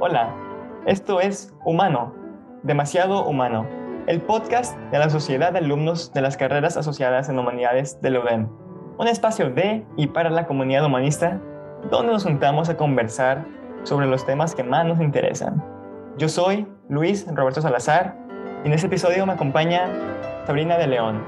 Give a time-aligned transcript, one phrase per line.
[0.00, 0.32] Hola,
[0.86, 2.14] esto es Humano,
[2.62, 3.66] demasiado humano,
[4.06, 8.48] el podcast de la Sociedad de Alumnos de las Carreras Asociadas en Humanidades de UDEM,
[8.96, 11.40] un espacio de y para la comunidad humanista
[11.90, 13.44] donde nos juntamos a conversar
[13.82, 15.64] sobre los temas que más nos interesan.
[16.16, 18.16] Yo soy Luis Roberto Salazar
[18.62, 19.88] y en este episodio me acompaña
[20.46, 21.24] Sabrina de León.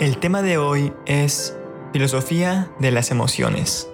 [0.00, 1.54] El tema de hoy es
[1.92, 3.92] filosofía de las emociones.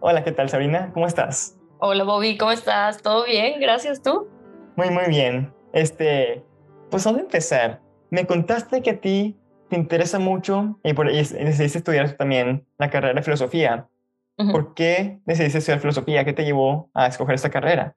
[0.00, 0.90] Hola, ¿qué tal Sabrina?
[0.92, 1.58] ¿Cómo estás?
[1.78, 3.00] Hola Bobby, ¿cómo estás?
[3.02, 3.58] ¿Todo bien?
[3.60, 4.28] Gracias, ¿tú?
[4.76, 5.54] Muy, muy bien.
[5.72, 6.44] Este,
[6.90, 7.80] pues ¿dónde empezar?
[8.10, 9.36] Me contaste que a ti
[9.70, 13.88] te interesa mucho y, por, decidiste estudiar también la carrera de filosofía.
[14.36, 16.24] ¿Por qué decidiste estudiar filosofía?
[16.26, 17.96] ¿Qué te llevó a escoger esta carrera?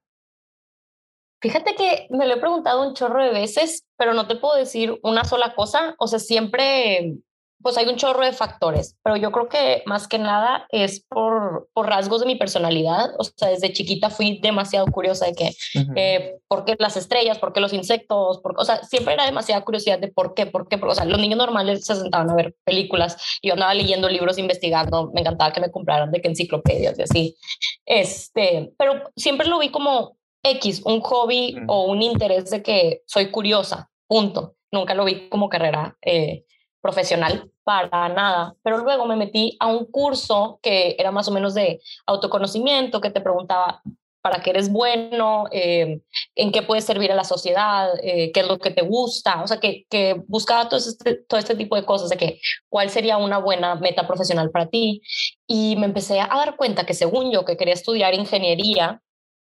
[1.42, 4.98] Fíjate que me lo he preguntado un chorro de veces, pero no te puedo decir
[5.04, 5.96] una sola cosa.
[6.00, 7.18] O sea, siempre
[7.62, 11.70] pues hay un chorro de factores, pero yo creo que más que nada es por,
[11.74, 13.12] por rasgos de mi personalidad.
[13.18, 15.52] O sea, desde chiquita fui demasiado curiosa de que,
[15.96, 17.38] eh, ¿por qué las estrellas?
[17.38, 18.40] ¿Por qué los insectos?
[18.40, 20.80] Por, o sea, siempre era demasiada curiosidad de por qué, por qué.
[20.82, 24.38] o sea, los niños normales se sentaban a ver películas y yo andaba leyendo libros,
[24.38, 25.12] investigando.
[25.14, 27.38] Me encantaba que me compraran de que enciclopedias y así.
[27.86, 33.32] Este, pero siempre lo vi como X, un hobby o un interés de que soy
[33.32, 34.56] curiosa, punto.
[34.72, 35.98] Nunca lo vi como carrera.
[36.02, 36.46] Eh,
[36.82, 41.54] profesional para nada, pero luego me metí a un curso que era más o menos
[41.54, 43.82] de autoconocimiento, que te preguntaba
[44.22, 46.02] para qué eres bueno, eh,
[46.36, 49.48] en qué puedes servir a la sociedad, eh, qué es lo que te gusta, o
[49.48, 53.18] sea, que, que buscaba todo este, todo este tipo de cosas, de que cuál sería
[53.18, 55.02] una buena meta profesional para ti.
[55.48, 59.02] Y me empecé a dar cuenta que según yo, que quería estudiar ingeniería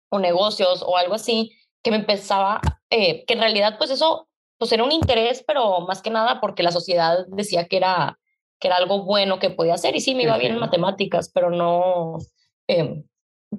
[0.10, 1.52] o negocios o algo así,
[1.84, 4.30] que me empezaba, eh, que en realidad pues eso
[4.62, 8.20] pues era un interés, pero más que nada porque la sociedad decía que era,
[8.60, 9.96] que era algo bueno que podía hacer.
[9.96, 12.20] Y sí, me iba bien en matemáticas, pero no,
[12.68, 13.04] eh,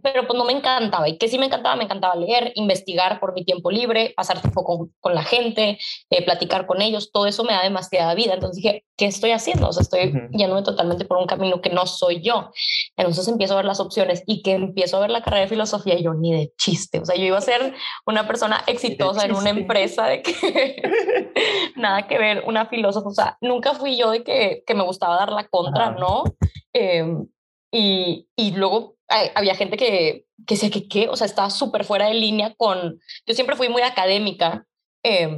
[0.01, 1.09] pero pues no me encantaba.
[1.09, 4.65] Y que sí me encantaba, me encantaba leer, investigar por mi tiempo libre, pasar tiempo
[4.65, 5.79] con, con la gente,
[6.11, 8.35] eh, platicar con ellos, todo eso me da demasiada vida.
[8.35, 9.69] Entonces dije, ¿qué estoy haciendo?
[9.69, 12.51] O sea, estoy yéndome totalmente por un camino que no soy yo.
[12.97, 15.99] Entonces empiezo a ver las opciones y que empiezo a ver la carrera de filosofía
[15.99, 17.01] yo ni de chiste.
[17.01, 17.75] O sea, yo iba a ser
[18.07, 20.33] una persona exitosa en una empresa de que
[21.77, 23.09] nada que ver, una filósofa.
[23.09, 26.25] O sea, nunca fui yo de que, que me gustaba dar la contra, ¿no?
[26.73, 27.05] Eh,
[27.73, 28.97] y, y luego
[29.35, 33.01] había gente que, que sé que qué, o sea, estaba súper fuera de línea con,
[33.27, 34.67] yo siempre fui muy académica,
[35.03, 35.29] eh,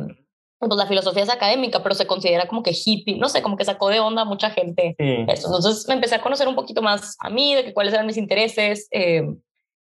[0.59, 3.65] pues la filosofía es académica, pero se considera como que hippie, no sé, como que
[3.65, 4.95] sacó de onda a mucha gente.
[4.99, 5.49] Eso.
[5.49, 8.17] Entonces me empecé a conocer un poquito más a mí, de que cuáles eran mis
[8.17, 8.89] intereses.
[8.91, 9.23] Eh,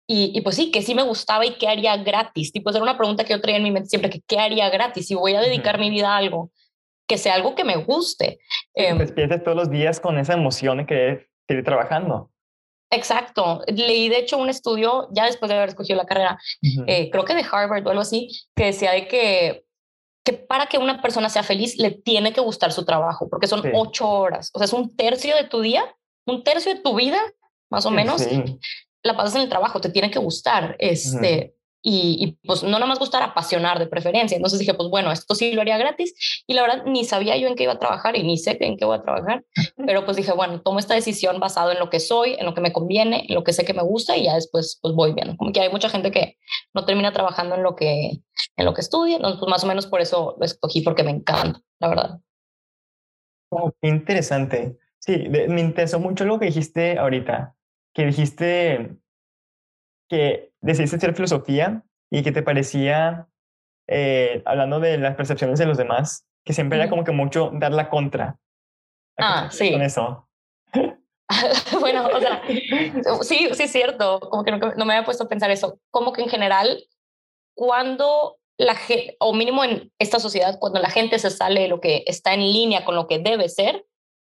[0.07, 2.51] y, y, pues sí, que sí me gustaba y qué haría gratis.
[2.51, 5.07] Tipo, era una pregunta que yo traía en mi mente siempre, que qué haría gratis.
[5.07, 6.51] Si voy a dedicar mi vida a algo,
[7.07, 8.39] que sea algo que me guste.
[8.75, 12.31] Eh, despiertes todos los días con esa emoción de querer seguir trabajando.
[12.95, 13.61] Exacto.
[13.67, 16.39] Leí, de hecho, un estudio, ya después de haber escogido la carrera,
[16.87, 19.65] eh, creo que de Harvard o algo así, que decía de que,
[20.23, 23.63] que para que una persona sea feliz le tiene que gustar su trabajo, porque son
[23.73, 24.49] ocho horas.
[24.53, 25.95] O sea, es un tercio de tu día,
[26.25, 27.19] un tercio de tu vida,
[27.69, 28.23] más o menos.
[29.03, 30.75] La pasas en el trabajo, te tiene que gustar.
[30.79, 31.55] Este,
[31.87, 34.35] y, pues no nada más gustar apasionar de preferencia.
[34.35, 37.47] Entonces dije, pues bueno, esto sí lo haría gratis y la verdad ni sabía yo
[37.47, 39.45] en qué iba a trabajar y ni sé en qué voy a trabajar,
[39.85, 42.61] pero pues dije, bueno, tomo esta decisión basado en lo que soy, en lo que
[42.61, 45.37] me conviene, en lo que sé que me gusta y ya después pues voy viendo.
[45.37, 46.37] Como que hay mucha gente que
[46.73, 48.19] no termina trabajando en lo que,
[48.57, 51.11] en lo que estudia, entonces pues más o menos por eso lo escogí porque me
[51.11, 52.19] encanta, la verdad.
[53.49, 54.79] Oh, qué interesante.
[54.97, 57.53] Sí, me interesó mucho lo que dijiste ahorita,
[57.93, 58.97] que dijiste
[60.07, 63.27] que decidiste hacer filosofía y que te parecía,
[63.87, 67.71] eh, hablando de las percepciones de los demás, que siempre era como que mucho dar
[67.71, 68.37] la contra.
[69.17, 69.71] Ah, sí.
[69.71, 70.27] Con eso.
[71.79, 72.43] bueno, o sea,
[73.21, 76.13] sí, sí es cierto, como que no, no, me había puesto a pensar eso, como
[76.13, 76.83] que en general,
[77.55, 81.81] cuando la gente, o mínimo en esta sociedad, cuando la gente se sale de lo
[81.81, 83.85] que está en línea con lo que debe ser,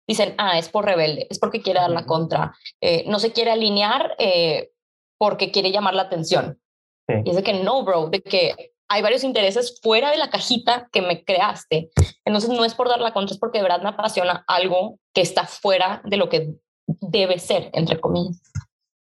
[0.08, 3.52] dicen, ah, es por rebelde, es porque quiere dar la contra, eh, no se quiere
[3.52, 4.72] alinear, eh,
[5.22, 6.60] porque quiere llamar la atención.
[7.08, 10.90] Y es de que no, bro, de que hay varios intereses fuera de la cajita
[10.92, 11.92] que me creaste.
[12.26, 15.22] Entonces no es por dar la contra, es porque de verdad me apasiona algo que
[15.22, 16.56] está fuera de lo que
[16.88, 18.42] debe ser, entre comillas.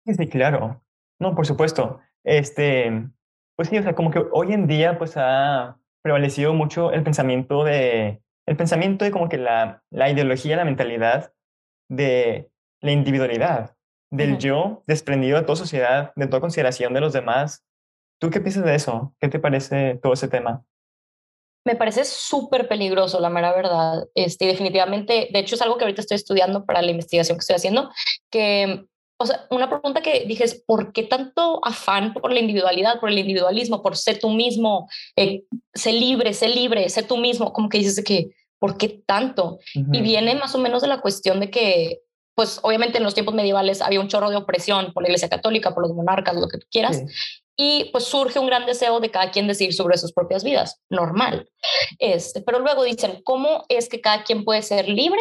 [0.03, 0.81] Sí, claro.
[1.19, 1.99] No, por supuesto.
[2.23, 3.07] Este,
[3.55, 7.63] pues sí, o sea, como que hoy en día pues ha prevalecido mucho el pensamiento
[7.65, 11.33] de, el pensamiento de como que la, la ideología, la mentalidad
[11.87, 12.49] de
[12.81, 13.75] la individualidad
[14.11, 17.63] del yo desprendido de toda sociedad, de toda consideración de los demás.
[18.19, 19.13] ¿Tú qué piensas de eso?
[19.19, 20.63] ¿Qué te parece todo ese tema?
[21.65, 24.07] Me parece súper peligroso, la mera verdad.
[24.15, 27.55] Este, definitivamente, de hecho es algo que ahorita estoy estudiando para la investigación que estoy
[27.55, 27.91] haciendo,
[28.31, 28.85] que
[29.21, 33.09] o sea, una pregunta que dije es, ¿por qué tanto afán por la individualidad, por
[33.09, 37.51] el individualismo, por ser tú mismo, eh, ser libre, ser libre, ser tú mismo?
[37.51, 38.29] Como que dices que,
[38.59, 39.59] ¿por qué tanto?
[39.73, 41.99] Y viene más o menos de la cuestión de que,
[42.39, 45.73] pues obviamente en los tiempos medievales había un chorro de opresión por la Iglesia Católica,
[45.73, 47.03] por los monarcas, lo que tú quieras.
[47.57, 51.49] Y pues surge un gran deseo de cada quien decir sobre sus propias vidas, normal.
[51.97, 55.19] Este, pero luego dicen, ¿cómo es que cada quien puede ser libre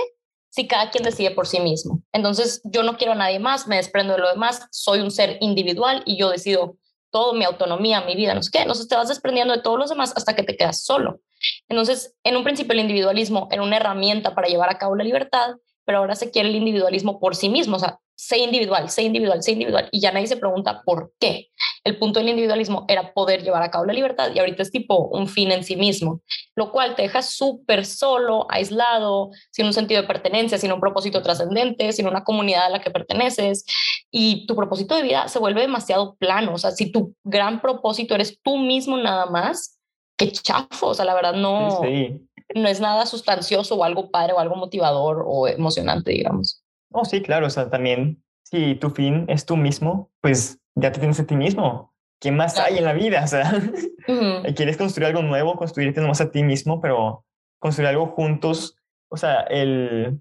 [0.51, 2.05] si cada quien decide por sí mismo.
[2.13, 5.39] Entonces, yo no quiero a nadie más, me desprendo de lo demás, soy un ser
[5.41, 6.77] individual y yo decido
[7.11, 8.61] todo, mi autonomía, mi vida, no sé qué.
[8.61, 11.21] Entonces, te vas desprendiendo de todos los demás hasta que te quedas solo.
[11.69, 15.57] Entonces, en un principio el individualismo era una herramienta para llevar a cabo la libertad,
[15.89, 19.43] pero ahora se quiere el individualismo por sí mismo, o sea, sé individual, sé individual,
[19.43, 21.49] sé individual, y ya nadie se pregunta por qué.
[21.83, 25.09] El punto del individualismo era poder llevar a cabo la libertad y ahorita es tipo
[25.09, 26.21] un fin en sí mismo,
[26.55, 31.23] lo cual te deja súper solo, aislado, sin un sentido de pertenencia, sin un propósito
[31.23, 33.65] trascendente, sin una comunidad a la que perteneces,
[34.11, 38.15] y tu propósito de vida se vuelve demasiado plano, o sea, si tu gran propósito
[38.15, 39.81] eres tú mismo nada más,
[40.19, 44.33] qué chafo, o sea, la verdad no, sí no es nada sustancioso o algo padre
[44.33, 46.65] o algo motivador o emocionante, digamos.
[46.91, 51.01] Oh, sí, claro, o sea, también si tu fin es tú mismo, pues ya te
[51.01, 51.95] tienes a ti mismo.
[52.21, 53.25] ¿Qué más hay en la vida?
[53.25, 57.27] O sea, quieres construir algo nuevo, construirte nomás a ti mismo, pero
[57.59, 58.75] construir algo juntos.
[59.11, 60.19] O sea, el,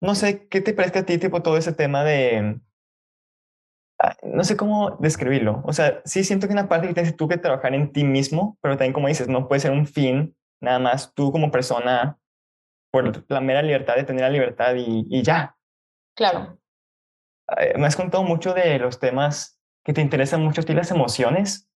[0.00, 2.58] no sé, ¿qué te parece a ti, tipo, todo ese tema de,
[4.22, 5.62] no sé cómo describirlo.
[5.64, 8.58] O sea, sí siento que una parte que tienes tú que trabajar en ti mismo,
[8.60, 12.18] pero también como dices, no puede ser un fin nada más tú como persona
[12.90, 15.56] por la mera libertad de tener la libertad y, y ya.
[16.14, 16.58] Claro.
[17.58, 20.90] Eh, me has contado mucho de los temas que te interesan mucho a ti, las
[20.90, 21.68] emociones.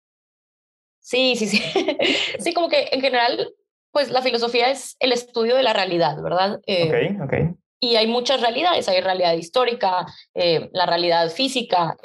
[0.99, 1.61] Sí, sí, sí.
[2.39, 3.53] sí, como que en general,
[3.91, 6.59] pues la filosofía es el estudio de la realidad, ¿verdad?
[6.67, 7.57] Eh, ok, ok.
[7.79, 11.97] Y hay muchas realidades, hay realidad histórica, eh, la realidad física,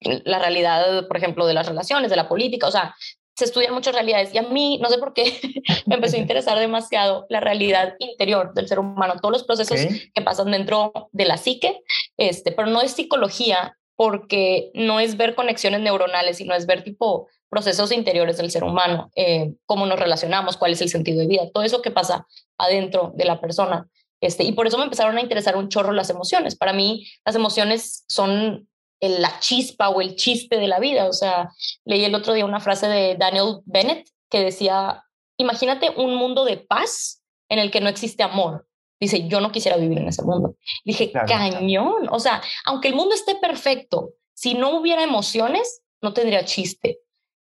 [0.00, 2.94] la realidad, por ejemplo, de las relaciones, de la política, o sea,
[3.40, 5.24] se estudian muchas realidades y a mí, no sé por qué,
[5.86, 9.80] me empezó a interesar demasiado la realidad interior del ser humano, todos los procesos
[10.14, 11.80] que pasan dentro de la psique,
[12.16, 17.28] este, pero no es psicología porque no es ver conexiones neuronales, sino es ver tipo
[17.48, 21.50] procesos interiores del ser humano, eh, cómo nos relacionamos, cuál es el sentido de vida,
[21.52, 22.26] todo eso que pasa
[22.58, 23.88] adentro de la persona.
[24.20, 26.54] Este, y por eso me empezaron a interesar un chorro las emociones.
[26.56, 28.68] Para mí, las emociones son
[29.00, 31.06] la chispa o el chiste de la vida.
[31.08, 31.50] O sea,
[31.84, 35.04] leí el otro día una frase de Daniel Bennett que decía,
[35.36, 38.66] imagínate un mundo de paz en el que no existe amor.
[39.00, 40.56] Dice, yo no quisiera vivir en ese mundo.
[40.84, 42.08] Dije, cañón.
[42.10, 47.00] O sea, aunque el mundo esté perfecto, si no hubiera emociones, no tendría chiste.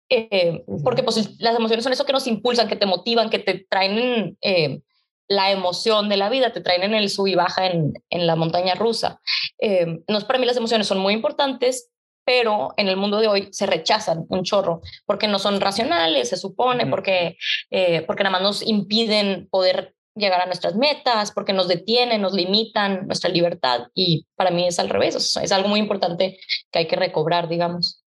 [0.10, 3.66] Eh, porque pues, las emociones son eso que nos impulsan, que te motivan, que te
[3.70, 4.82] traen eh,
[5.32, 8.36] la emoción de la vida, te traen en el sub y baja en, en la
[8.36, 9.22] montaña rusa.
[9.60, 11.90] Eh, no, para mí las emociones son muy importantes,
[12.26, 16.36] pero en el mundo de hoy se rechazan un chorro porque no son racionales, se
[16.36, 17.38] supone, porque,
[17.70, 22.34] eh, porque nada más nos impiden poder llegar a nuestras metas, porque nos detienen, nos
[22.34, 26.38] limitan nuestra libertad y para mí es al revés, es algo muy importante
[26.70, 28.04] que hay que recobrar, digamos.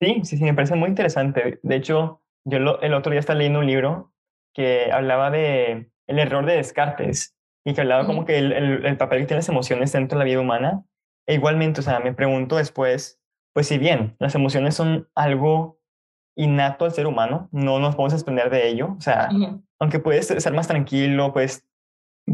[0.00, 1.60] Sí, sí, sí, me parece muy interesante.
[1.62, 4.12] De hecho, yo el otro día estaba leyendo un libro
[4.52, 9.20] que hablaba de el error de Descartes y que hablaba como que el, el, papel
[9.20, 10.84] que tienen las emociones dentro de la vida humana.
[11.26, 13.20] E igualmente, o sea, me pregunto después,
[13.52, 15.78] pues si bien las emociones son algo
[16.36, 19.28] innato al ser humano, no nos podemos desprender de ello, o sea,
[19.80, 21.66] aunque puedes ser más tranquilo, pues,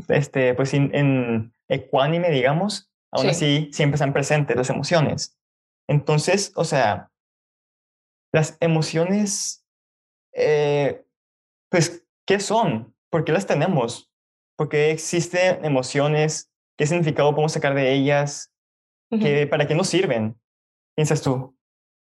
[0.08, 5.38] este, pues en ecuánime, digamos, aún así siempre están presentes las emociones.
[5.88, 7.10] Entonces, o sea,
[8.32, 9.64] las emociones,
[10.32, 11.04] eh,
[11.70, 12.93] pues, ¿qué son?
[13.14, 14.10] ¿Por qué las tenemos?
[14.56, 16.50] ¿Por qué existen emociones?
[16.76, 18.50] ¿Qué significado podemos sacar de ellas?
[19.08, 20.36] ¿Qué, ¿Para qué nos sirven?
[20.96, 21.56] ¿Piensas tú?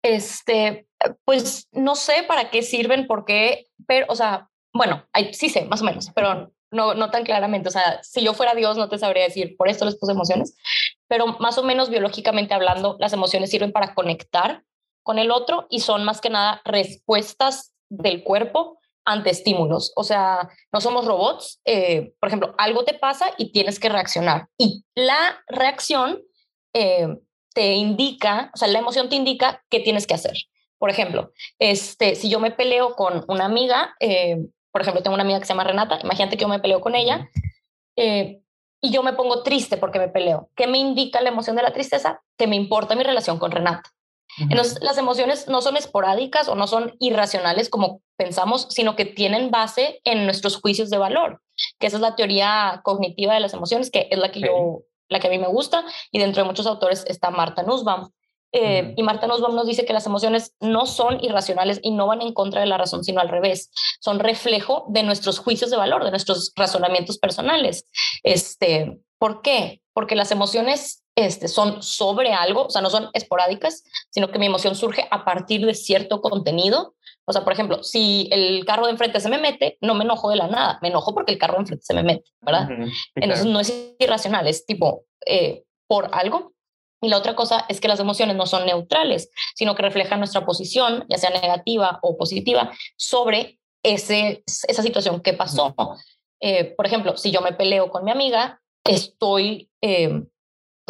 [0.04, 0.86] Este,
[1.24, 5.82] pues no sé para qué sirven, por qué, pero, o sea, bueno, sí sé, más
[5.82, 7.70] o menos, pero no, no tan claramente.
[7.70, 10.54] O sea, si yo fuera Dios, no te sabría decir, por esto les puse emociones,
[11.08, 14.62] pero más o menos biológicamente hablando, las emociones sirven para conectar
[15.02, 19.92] con el otro y son más que nada respuestas del cuerpo ante estímulos.
[19.96, 21.60] O sea, no somos robots.
[21.64, 24.48] Eh, por ejemplo, algo te pasa y tienes que reaccionar.
[24.58, 26.22] Y la reacción
[26.74, 27.08] eh,
[27.54, 30.36] te indica, o sea, la emoción te indica qué tienes que hacer.
[30.78, 34.38] Por ejemplo, este, si yo me peleo con una amiga, eh,
[34.72, 36.94] por ejemplo, tengo una amiga que se llama Renata, imagínate que yo me peleo con
[36.94, 37.28] ella
[38.82, 40.48] y yo me pongo triste porque me peleo.
[40.56, 42.22] ¿Qué me indica la emoción de la tristeza?
[42.38, 43.90] Que me importa mi relación con Renata.
[44.40, 49.50] Entonces, las emociones no son esporádicas o no son irracionales como pensamos, sino que tienen
[49.50, 51.40] base en nuestros juicios de valor,
[51.78, 55.18] que esa es la teoría cognitiva de las emociones, que es la que yo la
[55.18, 58.10] que a mí me gusta, y dentro de muchos autores está Marta Nussbaum.
[58.52, 62.22] Eh, y Marta Nussbaum nos dice que las emociones no son irracionales y no van
[62.22, 63.70] en contra de la razón, sino al revés.
[64.00, 67.86] Son reflejo de nuestros juicios de valor, de nuestros razonamientos personales.
[68.22, 69.82] Este, ¿Por qué?
[69.92, 74.46] Porque las emociones este, son sobre algo, o sea, no son esporádicas, sino que mi
[74.46, 76.94] emoción surge a partir de cierto contenido.
[77.26, 80.30] O sea, por ejemplo, si el carro de enfrente se me mete, no me enojo
[80.30, 82.68] de la nada, me enojo porque el carro de enfrente se me mete, ¿verdad?
[83.14, 86.52] Entonces no es irracional, es tipo eh, por algo.
[87.02, 90.44] Y la otra cosa es que las emociones no son neutrales, sino que reflejan nuestra
[90.44, 95.74] posición, ya sea negativa o positiva, sobre ese, esa situación que pasó.
[96.40, 100.24] Eh, por ejemplo, si yo me peleo con mi amiga, estoy eh,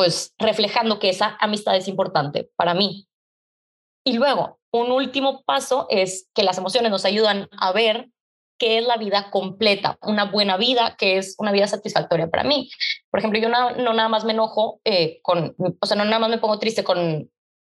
[0.01, 3.07] pues reflejando que esa amistad es importante para mí.
[4.03, 8.09] Y luego, un último paso es que las emociones nos ayudan a ver
[8.59, 12.71] qué es la vida completa, una buena vida, que es una vida satisfactoria para mí.
[13.11, 16.19] Por ejemplo, yo no, no nada más me enojo eh, con, o sea, no nada
[16.19, 17.31] más me pongo triste con,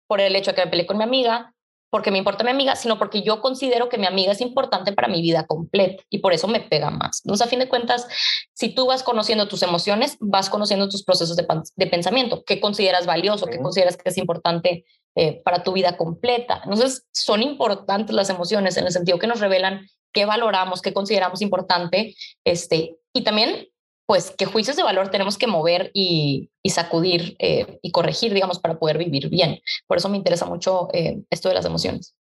[0.08, 1.54] por el hecho de que me peleé con mi amiga,
[1.94, 5.08] porque me importa mi amiga, sino porque yo considero que mi amiga es importante para
[5.08, 7.22] mi vida completa y por eso me pega más.
[7.24, 8.08] Entonces, a fin de cuentas,
[8.56, 11.46] si tú vas conociendo tus emociones, vas conociendo tus procesos de,
[11.76, 16.62] de pensamiento, qué consideras valioso, qué consideras que es importante eh, para tu vida completa.
[16.64, 21.44] Entonces, son importantes las emociones en el sentido que nos revelan qué valoramos, qué consideramos
[21.44, 23.68] importante, este, y también,
[24.06, 28.78] pues, qué juicios de valor tenemos que mover y, sacudir eh, y corregir, digamos, para
[28.78, 29.60] poder vivir bien.
[29.88, 32.16] Por eso me interesa mucho eh, esto de las emociones.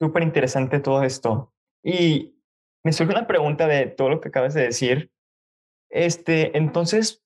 [0.00, 1.52] Súper interesante todo esto.
[1.82, 2.34] Y
[2.84, 5.10] me surge una pregunta de todo lo que acabas de decir.
[5.90, 7.22] Este, entonces,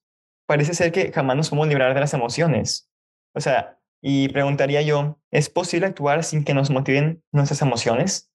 [0.47, 2.89] parece ser que jamás nos podemos librar de las emociones.
[3.33, 8.28] O sea, y preguntaría yo, ¿es posible actuar sin que nos motiven nuestras emociones?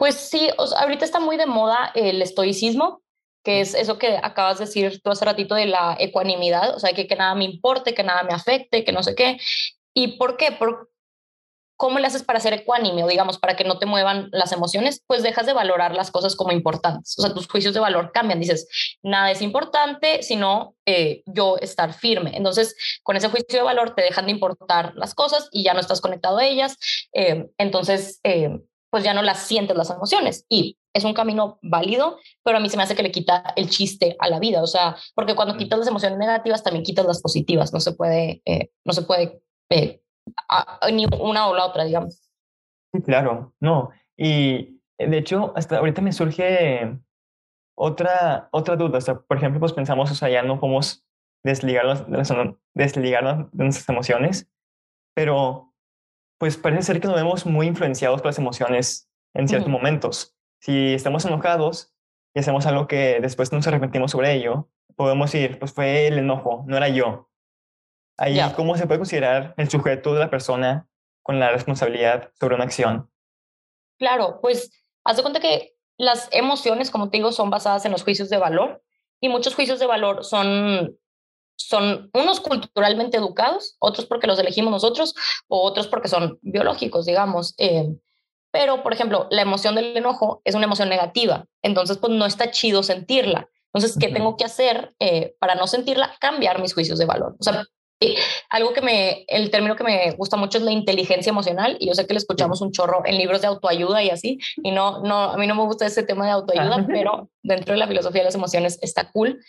[0.00, 3.02] Pues sí, ahorita está muy de moda el estoicismo,
[3.44, 6.94] que es eso que acabas de decir tú hace ratito de la ecuanimidad, o sea,
[6.94, 9.36] que, que nada me importe, que nada me afecte, que no sé qué.
[9.92, 10.52] ¿Y por qué?
[10.52, 10.88] Por,
[11.76, 15.04] ¿cómo le haces para ser ecuánime o digamos para que no te muevan las emociones?
[15.06, 17.18] Pues dejas de valorar las cosas como importantes.
[17.18, 18.40] O sea, tus juicios de valor cambian.
[18.40, 18.68] Dices,
[19.02, 22.38] nada es importante, sino eh, yo estar firme.
[22.38, 25.80] Entonces, con ese juicio de valor te dejan de importar las cosas y ya no
[25.80, 26.78] estás conectado a ellas.
[27.12, 28.60] Eh, entonces, eh,
[28.90, 30.44] pues ya no las sientes las emociones.
[30.48, 33.70] Y es un camino válido, pero a mí se me hace que le quita el
[33.70, 34.62] chiste a la vida.
[34.62, 37.72] O sea, porque cuando quitas las emociones negativas, también quitas las positivas.
[37.72, 38.42] No se puede,
[38.84, 39.42] no se puede
[40.92, 42.28] ni una o la otra, digamos.
[42.92, 43.90] Sí, claro, no.
[44.16, 46.98] Y de hecho, hasta ahorita me surge
[47.78, 48.98] otra, otra duda.
[48.98, 51.06] O sea, por ejemplo, pues pensamos, o sea, ya no podemos
[51.44, 52.04] desligarnos,
[52.74, 54.50] desligarnos de nuestras emociones,
[55.14, 55.69] pero
[56.40, 60.34] pues parece ser que nos vemos muy influenciados por las emociones en ciertos momentos.
[60.58, 61.92] Si estamos enojados
[62.32, 66.64] y hacemos algo que después nos arrepentimos sobre ello, podemos ir, pues fue el enojo,
[66.66, 67.28] no era yo.
[68.16, 70.88] Ahí, ¿cómo se puede considerar el sujeto de la persona
[71.22, 73.10] con la responsabilidad sobre una acción?
[73.98, 74.72] Claro, pues
[75.04, 78.38] haz de cuenta que las emociones, como te digo, son basadas en los juicios de
[78.38, 78.82] valor
[79.20, 80.98] y muchos juicios de valor son,
[81.68, 85.14] son unos culturalmente educados, otros porque los elegimos nosotros
[85.48, 87.54] o otros porque son biológicos, digamos.
[87.58, 87.94] Eh,
[88.50, 92.50] pero, por ejemplo, la emoción del enojo es una emoción negativa, entonces pues no está
[92.50, 93.48] chido sentirla.
[93.72, 96.12] Entonces, ¿qué tengo que hacer eh, para no sentirla?
[96.18, 97.36] Cambiar mis juicios de valor.
[97.38, 97.64] O sea,
[98.48, 101.94] algo que me, el término que me gusta mucho es la inteligencia emocional y yo
[101.94, 105.24] sé que le escuchamos un chorro en libros de autoayuda y así, y no, no,
[105.24, 108.26] a mí no me gusta ese tema de autoayuda, pero dentro de la filosofía de
[108.26, 109.40] las emociones está cool.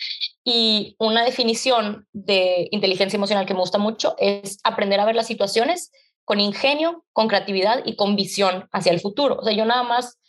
[0.44, 5.28] Y una definición de inteligencia emocional que me gusta mucho es aprender a ver las
[5.28, 5.92] situaciones
[6.26, 9.38] con ingenio, con creatividad y con visión hacia el futuro.
[9.40, 10.20] O sea, yo nada más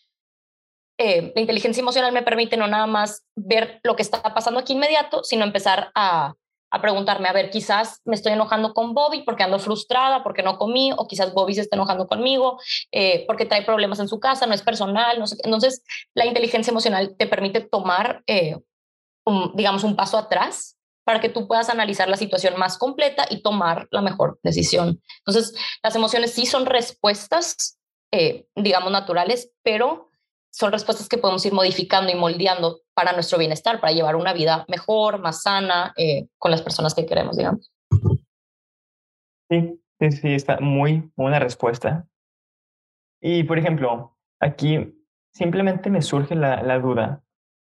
[0.98, 4.74] eh, la inteligencia emocional me permite no nada más ver lo que está pasando aquí
[4.74, 6.34] inmediato, sino empezar a
[6.72, 10.56] a preguntarme, a ver, quizás me estoy enojando con Bobby porque ando frustrada, porque no
[10.56, 12.58] comí, o quizás Bobby se está enojando conmigo
[12.90, 15.36] eh, porque trae problemas en su casa, no es personal, no sé.
[15.44, 18.56] Entonces, la inteligencia emocional te permite tomar, eh,
[19.54, 23.86] digamos, un paso atrás para que tú puedas analizar la situación más completa y tomar
[23.90, 25.02] la mejor decisión.
[25.18, 27.78] Entonces, las emociones sí son respuestas,
[28.12, 30.08] eh, digamos, naturales, pero
[30.52, 34.64] son respuestas que podemos ir modificando y moldeando para nuestro bienestar, para llevar una vida
[34.68, 37.73] mejor, más sana, eh, con las personas que queremos, digamos.
[39.50, 42.06] Sí, sí, sí, está muy buena respuesta.
[43.21, 44.94] Y, por ejemplo, aquí
[45.32, 47.23] simplemente me surge la, la duda.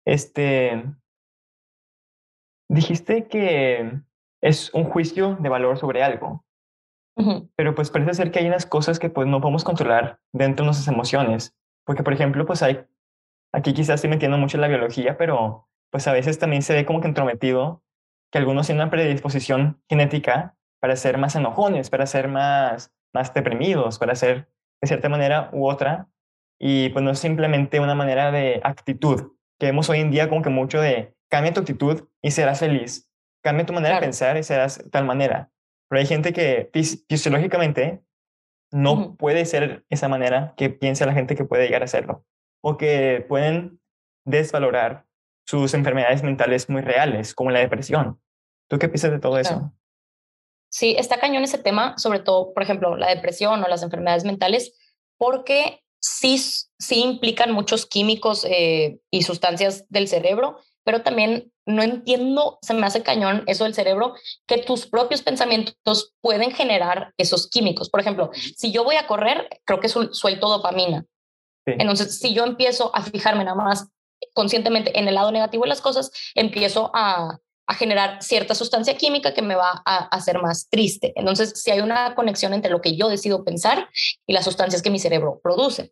[0.05, 0.83] Este,
[2.69, 4.01] dijiste que
[4.41, 6.43] es un juicio de valor sobre algo,
[7.55, 10.67] pero pues parece ser que hay unas cosas que pues no podemos controlar dentro de
[10.67, 11.55] nuestras emociones.
[11.85, 12.85] Porque, por ejemplo, pues hay,
[13.51, 16.85] aquí quizás estoy metiendo mucho en la biología, pero pues a veces también se ve
[16.85, 17.83] como que entrometido
[18.31, 23.99] que algunos tienen una predisposición genética para ser más enojones, para ser más, más deprimidos,
[23.99, 24.49] para ser
[24.81, 26.09] de cierta manera u otra.
[26.59, 30.41] Y pues no es simplemente una manera de actitud, que vemos hoy en día como
[30.41, 33.09] que mucho de cambia tu actitud y serás feliz,
[33.43, 35.51] cambia tu manera de pensar y serás de tal manera.
[35.87, 36.69] Pero hay gente que
[37.07, 38.03] fisiológicamente
[38.73, 42.25] no puede ser esa manera que piensa la gente que puede llegar a serlo.
[42.61, 43.79] O que pueden
[44.25, 45.05] desvalorar
[45.45, 48.19] sus enfermedades mentales muy reales, como la depresión.
[48.69, 49.71] ¿Tú qué piensas de todo eso?
[50.69, 54.73] Sí, está cañón ese tema, sobre todo, por ejemplo, la depresión o las enfermedades mentales,
[55.17, 62.59] porque sí, sí implican muchos químicos eh, y sustancias del cerebro, pero también no entiendo,
[62.61, 64.15] se me hace cañón eso del cerebro,
[64.47, 67.89] que tus propios pensamientos pueden generar esos químicos.
[67.89, 71.05] Por ejemplo, si yo voy a correr, creo que suelto dopamina.
[71.65, 73.87] Entonces, si yo empiezo a fijarme nada más
[74.33, 77.39] conscientemente en el lado negativo de las cosas, empiezo a,
[77.77, 81.11] generar cierta sustancia química que me va a hacer más triste.
[81.15, 83.89] Entonces, si hay una conexión entre lo que yo decido pensar
[84.27, 85.91] y las sustancias que mi cerebro produce.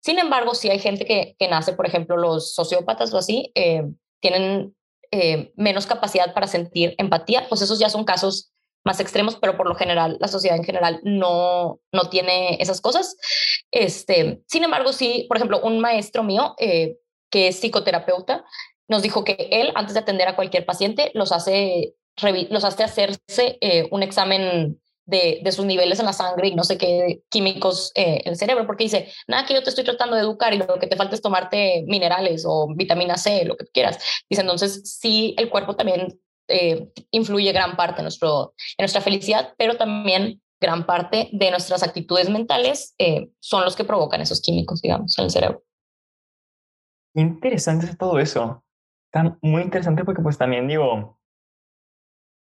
[0.00, 3.84] Sin embargo, si hay gente que, nace, por ejemplo, los sociópatas o así, eh,
[4.20, 4.74] tienen
[5.10, 8.52] eh, menos capacidad para sentir empatía, pues esos ya son casos
[8.84, 13.16] más extremos, pero por lo general la sociedad en general no, no tiene esas cosas.
[13.70, 16.96] Este, sin embargo, sí, por ejemplo, un maestro mío eh,
[17.30, 18.44] que es psicoterapeuta
[18.90, 21.94] nos dijo que él, antes de atender a cualquier paciente, los hace,
[22.50, 26.78] los hace hacerse eh, un examen de, sus niveles en la sangre y no sé
[26.78, 30.22] qué químicos eh, en el cerebro, porque dice, nada que yo te estoy tratando de
[30.22, 33.98] educar y lo que te falta es tomarte minerales o vitamina C, lo que quieras.
[34.28, 39.54] Dice, entonces sí, el cuerpo también eh, influye gran parte en, nuestro, en nuestra felicidad,
[39.58, 44.82] pero también gran parte de nuestras actitudes mentales eh, son los que provocan esos químicos,
[44.82, 45.62] digamos, en el cerebro.
[47.14, 48.64] Interesante todo eso.
[49.12, 51.18] Está muy interesante porque pues también digo,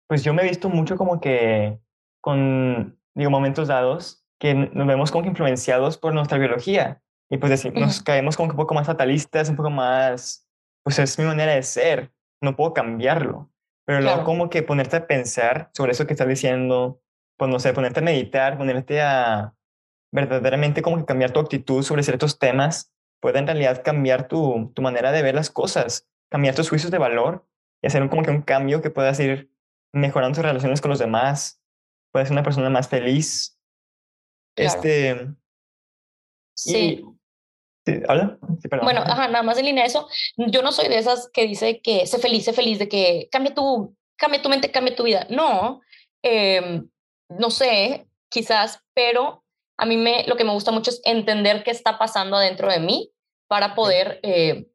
[0.07, 1.79] pues yo me he visto mucho como que
[2.21, 7.03] con, digo, momentos dados que nos vemos como que influenciados por nuestra biología.
[7.31, 10.49] Y pues decir, nos caemos como que un poco más fatalistas, un poco más,
[10.83, 13.51] pues es mi manera de ser, no puedo cambiarlo.
[13.85, 17.01] Pero luego como que ponerte a pensar sobre eso que estás diciendo,
[17.37, 19.55] pues no sé, ponerte a meditar, ponerte a
[20.13, 24.83] verdaderamente como que cambiar tu actitud sobre ciertos temas, puede en realidad cambiar tu, tu
[24.83, 27.47] manera de ver las cosas, cambiar tus juicios de valor
[27.83, 29.51] y hacer un, como que un cambio que puedas ir
[29.93, 31.58] mejorando tus relaciones con los demás,
[32.19, 33.57] puedes ser una persona más feliz.
[34.57, 35.29] Este.
[36.57, 37.05] Sí.
[38.09, 38.37] ¿Hola?
[38.83, 40.09] bueno, ajá, nada más en línea de eso.
[40.37, 43.53] Yo no soy de esas que dice que sé feliz, sé feliz, de que cambie
[43.53, 45.29] tu, cambie tu mente, cambie tu vida.
[45.31, 45.81] No,
[46.23, 46.91] em,
[47.29, 49.45] no sé, quizás, pero
[49.79, 52.81] a mí me, lo que me gusta mucho es entender qué está pasando adentro de
[52.81, 53.13] mí
[53.47, 54.67] para poder, eh,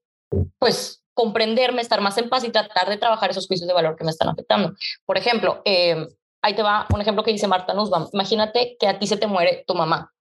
[0.60, 4.06] pues, comprenderme, estar más en paz y tratar de trabajar esos juicios de valor que
[4.06, 4.74] me están afectando.
[5.06, 6.08] Por ejemplo, eh,
[6.44, 8.10] ahí te va un ejemplo que dice Marta Nussbaum.
[8.14, 10.14] Imagínate que a ti se te muere tu mamá.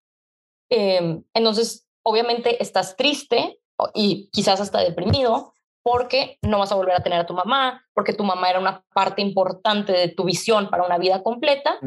[0.71, 3.61] Em, entonces, obviamente estás triste
[3.93, 8.13] y quizás hasta deprimido porque no vas a volver a tener a tu mamá, porque
[8.13, 11.79] tu mamá era una parte importante de tu visión para una vida completa.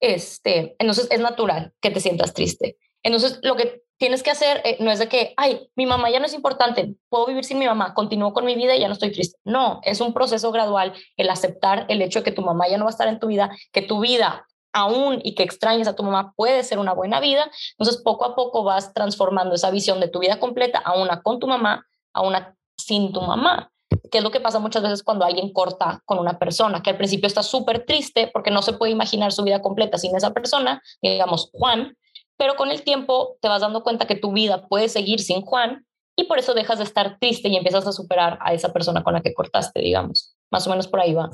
[0.00, 2.78] Este, entonces es natural que te sientas triste.
[3.02, 6.20] Entonces, lo que tienes que hacer eh, no es de que, ay, mi mamá ya
[6.20, 8.94] no es importante, puedo vivir sin mi mamá, continúo con mi vida y ya no
[8.94, 9.38] estoy triste.
[9.44, 12.84] No, es un proceso gradual el aceptar el hecho de que tu mamá ya no
[12.84, 16.02] va a estar en tu vida, que tu vida aún y que extrañes a tu
[16.02, 17.48] mamá puede ser una buena vida.
[17.78, 21.38] Entonces, poco a poco vas transformando esa visión de tu vida completa a una con
[21.38, 23.70] tu mamá, a una sin tu mamá
[24.10, 26.96] que es lo que pasa muchas veces cuando alguien corta con una persona, que al
[26.96, 30.82] principio está súper triste porque no se puede imaginar su vida completa sin esa persona,
[31.02, 31.96] digamos Juan,
[32.36, 35.86] pero con el tiempo te vas dando cuenta que tu vida puede seguir sin Juan
[36.16, 39.14] y por eso dejas de estar triste y empiezas a superar a esa persona con
[39.14, 40.36] la que cortaste, digamos.
[40.50, 41.30] Más o menos por ahí va.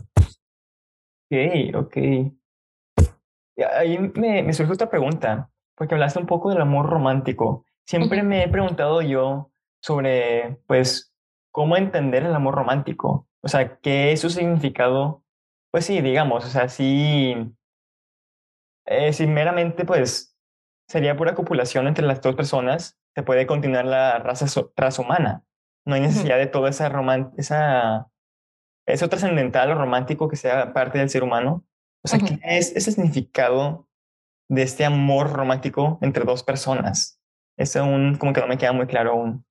[1.31, 1.97] Ok, ok.
[3.77, 7.67] Ahí me, me surge otra pregunta, porque hablaste un poco del amor romántico.
[7.87, 9.51] Siempre me he preguntado yo
[9.83, 11.13] sobre, pues,
[11.51, 13.29] cómo entender el amor romántico.
[13.43, 15.25] O sea, qué es su significado.
[15.71, 17.35] Pues sí, digamos, o sea, sí,
[18.87, 20.30] eh, si meramente, pues,
[20.91, 25.45] sería pura copulación entre las dos personas, se puede continuar la raza, raza humana.
[25.87, 26.91] No hay necesidad de toda esa
[27.37, 28.11] esa
[28.87, 31.65] eso trascendental o romántico que sea parte del ser humano.
[32.03, 33.89] O sea, ¿qué es ese significado
[34.49, 37.21] de este amor romántico entre dos personas?
[37.57, 39.45] Es un, como que no me queda muy claro aún.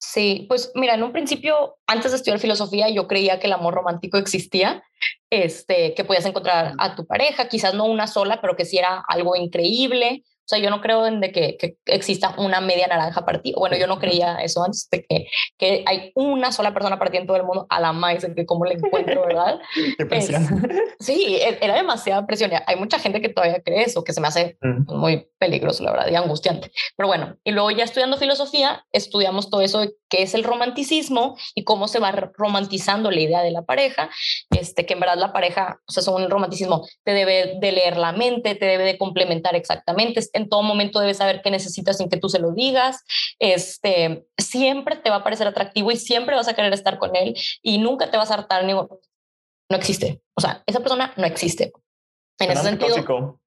[0.00, 3.74] Sí, pues mira, en un principio, antes de estudiar filosofía, yo creía que el amor
[3.74, 4.82] romántico existía,
[5.30, 9.04] este, que podías encontrar a tu pareja, quizás no una sola, pero que sí era
[9.06, 13.42] algo increíble, sea, yo no creo en de que, que exista una media naranja para
[13.42, 13.54] ti.
[13.56, 15.26] Bueno, yo no creía eso antes de que,
[15.58, 18.34] que hay una sola persona para ti en todo el mundo, a la más, de
[18.34, 19.60] que cómo le encuentro, ¿verdad?
[19.98, 20.46] Qué presión.
[21.00, 22.50] sí, e, era demasiada presión.
[22.66, 24.56] Hay mucha gente que todavía cree eso, que se me hace
[24.86, 26.70] muy peligroso, la verdad, y angustiante.
[26.96, 31.36] Pero bueno, y luego ya estudiando filosofía, estudiamos todo eso de qué es el romanticismo
[31.54, 34.10] y cómo se va romantizando la idea de la pareja,
[34.50, 37.96] este, que en verdad la pareja, o sea, según el romanticismo, te debe de leer
[37.96, 42.08] la mente, te debe de complementar exactamente, en todo momento debes saber qué necesitas sin
[42.08, 43.04] que tú se lo digas,
[43.38, 47.34] este, siempre te va a parecer atractivo y siempre vas a querer estar con él
[47.62, 50.22] y nunca te vas a hartar ni no existe.
[50.34, 51.72] O sea, esa persona no existe.
[52.38, 53.40] En ese sentido, tóxico.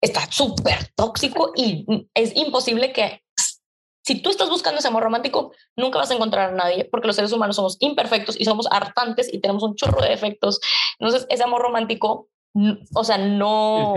[0.00, 3.21] está súper tóxico y es imposible que
[4.02, 7.16] si tú estás buscando ese amor romántico, nunca vas a encontrar a nadie porque los
[7.16, 10.60] seres humanos somos imperfectos y somos hartantes y tenemos un chorro de defectos.
[10.98, 12.28] Entonces, ese amor romántico,
[12.94, 13.94] o sea, no...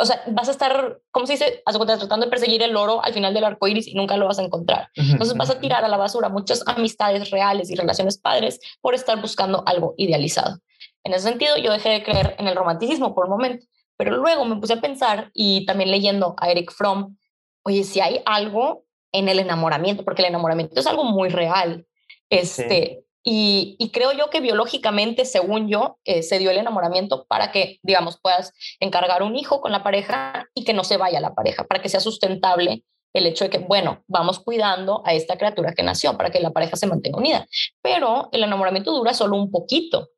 [0.00, 1.62] O sea, vas a estar, ¿cómo se dice?
[1.64, 4.42] Tratando de perseguir el oro al final del arco iris y nunca lo vas a
[4.42, 4.90] encontrar.
[4.94, 9.20] Entonces vas a tirar a la basura muchas amistades reales y relaciones padres por estar
[9.20, 10.58] buscando algo idealizado.
[11.02, 13.66] En ese sentido, yo dejé de creer en el romanticismo por un momento,
[13.96, 17.16] pero luego me puse a pensar y también leyendo a Eric Fromm,
[17.64, 21.86] oye, si hay algo en el enamoramiento, porque el enamoramiento es algo muy real.
[22.30, 27.78] Este, y, creo yo que biológicamente, según yo, eh, se dio el enamoramiento para que,
[27.82, 31.64] digamos, puedas encargar un hijo con la pareja y que no se vaya la pareja,
[31.64, 35.82] para que sea sustentable el hecho de que, bueno, vamos cuidando a esta criatura que
[35.82, 37.46] nació para que la pareja se mantenga unida.
[37.82, 40.08] Pero el enamoramiento dura solo un poquito.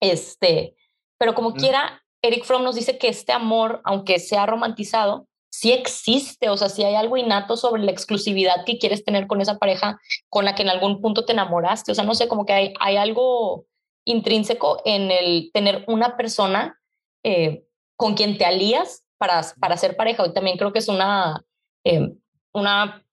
[0.00, 0.74] Este,
[1.18, 6.48] pero como quiera, Eric Fromm nos dice que este amor, aunque sea romantizado, si existe,
[6.48, 10.00] o sea, si hay algo innato sobre la exclusividad que quieres tener con esa pareja
[10.28, 12.74] con la que en algún punto te enamoraste, o sea, no sé, como que hay,
[12.80, 13.66] hay algo
[14.04, 16.80] intrínseco en el tener una persona
[17.24, 17.64] eh,
[17.96, 20.22] con quien te alías para, para ser pareja.
[20.22, 21.44] Hoy también creo que es una,
[21.84, 22.12] eh,
[22.54, 23.04] una,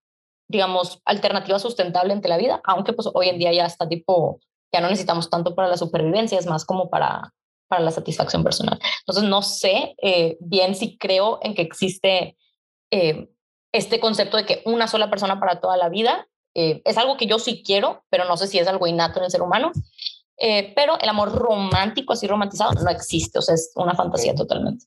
[0.47, 4.39] digamos, alternativa sustentable ante la vida, aunque pues hoy en día ya está tipo,
[4.71, 7.33] ya no necesitamos tanto para la supervivencia, es más como para
[7.67, 8.79] para la satisfacción personal.
[8.99, 12.37] Entonces, no sé eh, bien si creo en que existe
[12.91, 13.29] eh,
[13.71, 16.27] este concepto de que una sola persona para toda la vida.
[16.55, 19.25] Eh, es algo que yo sí quiero, pero no sé si es algo innato en
[19.25, 19.71] el ser humano.
[20.75, 23.39] pero el amor romántico, así romantizado, no existe.
[23.39, 24.85] O sea, es una fantasía totalmente.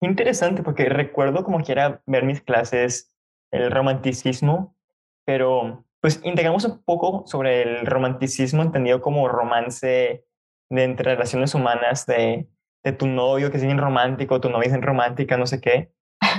[0.00, 3.14] Interesante, porque recuerdo como quiera ver mis clases,
[3.50, 4.76] el romanticismo,
[5.24, 10.26] pero pues integramos un poco sobre el romanticismo entendido como romance
[10.70, 12.48] de entre relaciones humanas, de,
[12.84, 15.92] de tu novio que es bien romántico, tu novia es bien romántica, no sé qué.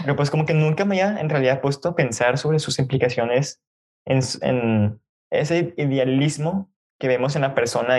[0.03, 3.61] Pero pues como que nunca me había en realidad puesto a pensar sobre sus implicaciones
[4.05, 7.95] en, en ese idealismo que vemos en la persona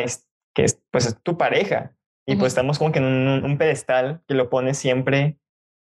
[0.55, 1.95] que es pues es tu pareja.
[2.27, 5.39] Y pues estamos como que en un, un pedestal que lo pone siempre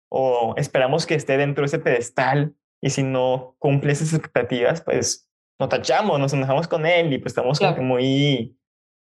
[0.09, 5.29] o esperamos que esté dentro de ese pedestal y si no cumple esas expectativas, pues
[5.59, 8.57] nos tachamos, nos enojamos con él y pues estamos como que muy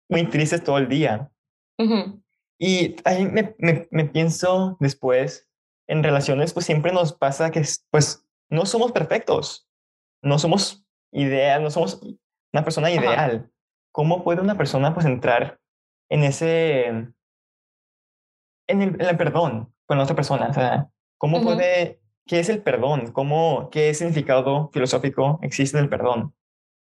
[0.09, 1.31] muy tristes todo el día.
[2.57, 5.49] Y ahí me, me, me, pienso después,
[5.87, 9.67] en relaciones, pues siempre nos pasa que pues no somos perfectos,
[10.21, 12.01] no somos ideal, no somos
[12.53, 13.51] una persona ideal.
[13.91, 15.59] ¿Cómo puede una persona pues entrar
[16.09, 17.13] en ese, en
[18.67, 20.47] el, en el perdón con otra persona?
[20.49, 23.11] O sea, ¿cómo puede, qué es el perdón?
[23.11, 26.33] ¿Cómo, qué significado filosófico existe en el perdón?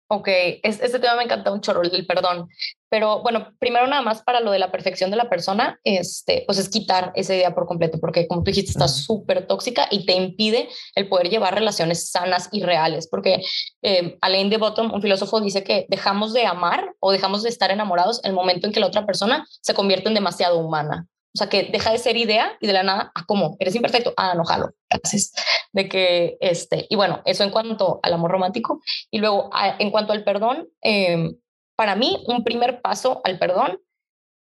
[0.07, 0.27] Ok,
[0.61, 2.47] este tema me encanta un chorro, el perdón.
[2.93, 6.59] Pero bueno, primero nada más para lo de la perfección de la persona, este, pues
[6.59, 10.13] es quitar esa idea por completo, porque como tú dijiste, está súper tóxica y te
[10.13, 13.07] impide el poder llevar relaciones sanas y reales.
[13.09, 13.41] Porque
[13.81, 17.71] eh, Alain de Bottom, un filósofo, dice que dejamos de amar o dejamos de estar
[17.71, 21.07] enamorados el momento en que la otra persona se convierte en demasiado humana.
[21.35, 23.57] O sea, que deja de ser idea y de la nada, ah, ¿cómo?
[23.59, 24.13] ¿Eres imperfecto?
[24.17, 24.69] Ah, no, jalo.
[24.87, 25.33] Gracias.
[25.71, 28.81] De que, este, y bueno, eso en cuanto al amor romántico.
[29.09, 31.35] Y luego, en cuanto al perdón, em,
[31.75, 33.79] para mí, un primer paso al perdón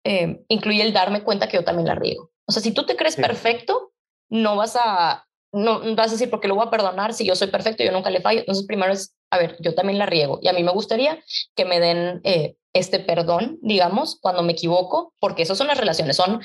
[0.03, 2.31] em, incluye el darme cuenta que yo también la riego.
[2.47, 3.91] O sea, si tú te crees perfecto,
[4.29, 7.47] no vas a, no vas a decir, porque lo voy a perdonar si yo soy
[7.47, 8.39] perfecto, yo nunca le fallo.
[8.39, 10.39] Entonces, primero es, a ver, yo también la riego.
[10.41, 11.19] Y a mí me gustaría
[11.55, 16.15] que me den eh, este perdón, digamos, cuando me equivoco, porque esas son las relaciones,
[16.15, 16.41] son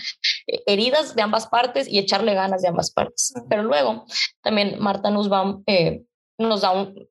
[0.46, 3.34] eh, heridas de ambas partes y echarle ganas de ambas partes.
[3.48, 4.04] Pero luego
[4.42, 6.02] también Marta Nussbaum eh,
[6.38, 7.08] nos da un,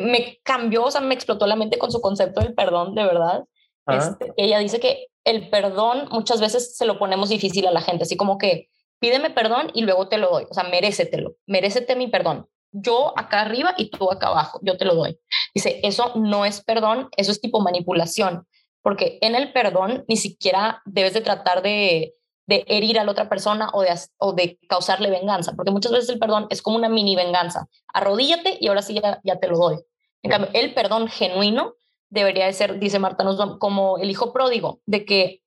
[0.00, 3.44] me cambió, o sea, me explotó la mente con su concepto del perdón, de verdad.
[3.86, 8.04] Este, ella dice que el perdón muchas veces se lo ponemos difícil a la gente,
[8.04, 8.68] así como que
[9.00, 12.46] pídeme perdón y luego te lo doy, o sea, merécetelo, merécete mi perdón.
[12.72, 15.18] Yo acá arriba y tú acá abajo, yo te lo doy.
[15.52, 18.46] Dice, eso no es perdón, eso es tipo manipulación
[18.82, 22.14] porque en el perdón ni siquiera debes de tratar de,
[22.50, 26.08] de herir a la otra persona o de, o de causarle venganza, porque muchas veces
[26.08, 27.68] el perdón es como una mini venganza.
[27.94, 29.76] Arrodíllate y ahora sí ya, ya te lo doy.
[30.24, 31.74] En cambio, el perdón genuino
[32.08, 33.24] debería de ser, dice Marta
[33.60, 35.42] como el hijo pródigo, de que,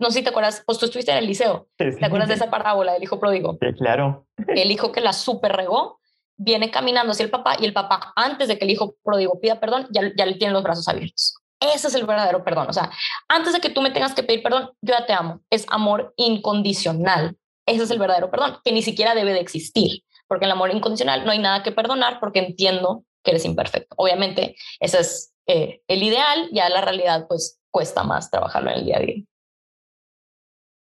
[0.00, 2.50] no sé si te acuerdas, pues tú estuviste en el liceo, ¿te acuerdas de esa
[2.50, 3.56] parábola del hijo pródigo?
[3.60, 4.26] Sí, claro.
[4.48, 6.00] El hijo que la super regó
[6.36, 9.60] viene caminando hacia el papá y el papá, antes de que el hijo pródigo pida
[9.60, 11.36] perdón, ya, ya le tiene los brazos abiertos.
[11.60, 12.68] Ese es el verdadero perdón.
[12.68, 12.90] O sea,
[13.28, 15.40] antes de que tú me tengas que pedir perdón, yo ya te amo.
[15.50, 17.36] Es amor incondicional.
[17.66, 21.24] Ese es el verdadero perdón, que ni siquiera debe de existir, porque el amor incondicional
[21.24, 23.94] no hay nada que perdonar porque entiendo que eres imperfecto.
[23.96, 28.84] Obviamente, ese es eh, el ideal, ya la realidad pues cuesta más trabajarlo en el
[28.84, 29.24] día a día.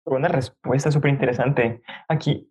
[0.05, 1.81] Una respuesta súper interesante.
[2.07, 2.49] Aquí,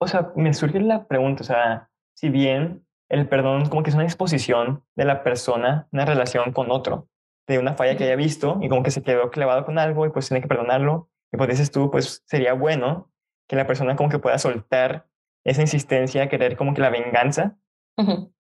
[0.00, 3.94] o sea, me surge la pregunta, o sea, si bien el perdón como que es
[3.94, 7.08] una exposición de la persona, una relación con otro,
[7.52, 10.10] de una falla que haya visto y como que se quedó clavado con algo y
[10.10, 11.10] pues tiene que perdonarlo.
[11.32, 13.12] Y pues dices tú, pues sería bueno
[13.48, 15.08] que la persona como que pueda soltar
[15.44, 17.58] esa insistencia, querer como que la venganza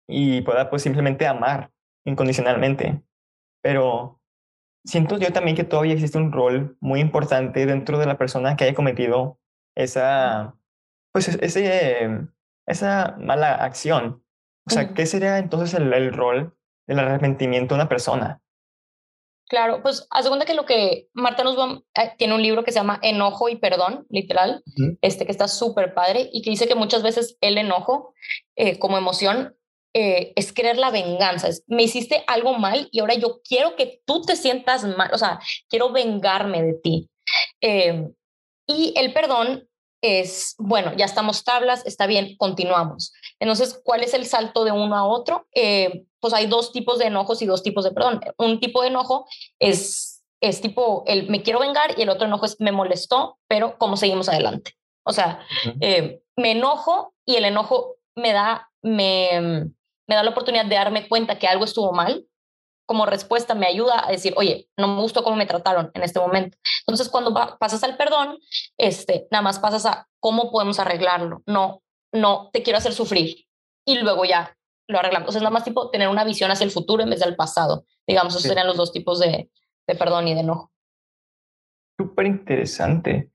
[0.08, 1.72] y pueda pues simplemente amar
[2.04, 3.02] incondicionalmente.
[3.62, 4.20] Pero
[4.84, 8.64] siento yo también que todavía existe un rol muy importante dentro de la persona que
[8.64, 9.40] haya cometido
[9.76, 10.56] esa,
[11.12, 12.28] pues ese,
[12.66, 14.22] esa mala acción.
[14.66, 18.42] O sea, ¿qué sería entonces el, el rol del arrepentimiento de una persona?
[19.48, 22.80] Claro, pues haz cuenta que lo que Marta va, eh, tiene un libro que se
[22.80, 24.62] llama Enojo y Perdón, literal,
[25.02, 28.12] este que está súper padre y que dice que muchas veces el enojo
[28.56, 29.54] eh, como emoción
[29.94, 34.02] eh, es querer la venganza, es, me hiciste algo mal y ahora yo quiero que
[34.04, 37.10] tú te sientas mal, o sea, quiero vengarme de ti.
[38.68, 39.68] y el perdón
[40.06, 43.12] es, bueno, ya estamos tablas, está bien, continuamos.
[43.40, 45.46] Entonces, ¿cuál es el salto de uno a otro?
[45.54, 48.20] Eh, pues hay dos tipos de enojos y dos tipos de perdón.
[48.38, 49.26] Un tipo de enojo
[49.58, 53.78] es, es tipo, el me quiero vengar y el otro enojo es me molestó, pero
[53.78, 54.72] ¿cómo seguimos adelante?
[55.04, 55.40] O sea,
[55.80, 59.70] eh, me enojo y el enojo me da, me,
[60.06, 62.26] me da la oportunidad de darme cuenta que algo estuvo mal
[62.86, 66.20] como respuesta me ayuda a decir, oye, no me gustó cómo me trataron en este
[66.20, 66.56] momento.
[66.86, 68.38] Entonces, cuando pasas al perdón,
[68.78, 71.42] este, nada más pasas a cómo podemos arreglarlo.
[71.46, 73.44] No, no, te quiero hacer sufrir.
[73.84, 74.56] Y luego ya
[74.88, 75.28] lo arreglamos.
[75.28, 77.36] O sea, es nada más tipo tener una visión hacia el futuro en vez del
[77.36, 77.84] pasado.
[78.06, 79.50] Digamos, esos serían los dos tipos de,
[79.86, 80.72] de perdón y de enojo.
[81.98, 83.32] Súper interesante.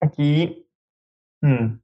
[0.00, 0.68] Aquí
[1.40, 1.78] hmm,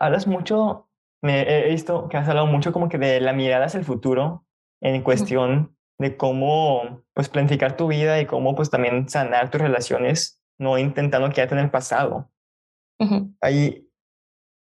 [0.00, 0.88] hablas mucho,
[1.22, 4.46] me he visto que has hablado mucho como que de la mirada hacia el futuro
[4.80, 10.40] en cuestión de cómo pues planificar tu vida y cómo pues también sanar tus relaciones,
[10.58, 12.30] no intentando quedarte en el pasado.
[13.40, 13.88] Ahí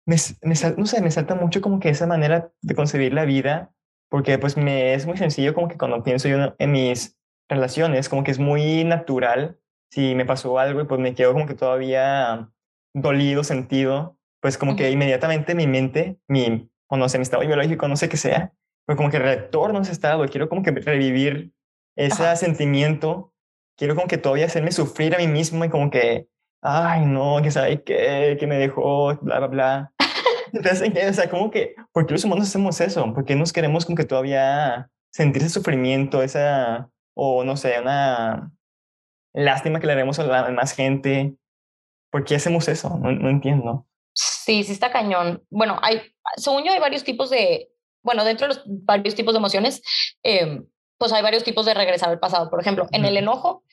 [0.06, 3.72] me, me, no sé, me salta mucho como que esa manera de concebir la vida,
[4.08, 8.24] porque pues me es muy sencillo como que cuando pienso yo en mis relaciones, como
[8.24, 9.58] que es muy natural,
[9.90, 12.50] si me pasó algo y pues me quedo como que todavía
[12.94, 17.88] dolido, sentido, pues como que inmediatamente mi mente, mi, o no sé, mi estado biológico,
[17.88, 18.52] no sé qué sea,
[18.90, 21.52] pues como que retorno a ese estado, quiero como que revivir
[21.94, 23.32] ese sentimiento,
[23.78, 26.26] quiero como que todavía hacerme sufrir a mí mismo y como que,
[26.60, 29.92] ay, no, que sabe qué, que me dejó, bla, bla, bla.
[30.52, 33.14] Entonces, o sea, como que, ¿por qué los humanos hacemos eso?
[33.14, 38.50] ¿Por qué nos queremos como que todavía sentir ese sufrimiento, esa, o no sé, una
[39.32, 41.36] lástima que le haremos a la más gente?
[42.10, 42.98] ¿Por qué hacemos eso?
[42.98, 43.86] No, no entiendo.
[44.14, 45.44] Sí, sí está cañón.
[45.48, 46.02] Bueno, hay,
[46.34, 47.70] según yo hay varios tipos de,
[48.02, 49.82] bueno, dentro de los varios tipos de emociones,
[50.22, 50.62] eh,
[50.98, 52.50] pues hay varios tipos de regresar al pasado.
[52.50, 53.64] Por ejemplo, en el enojo,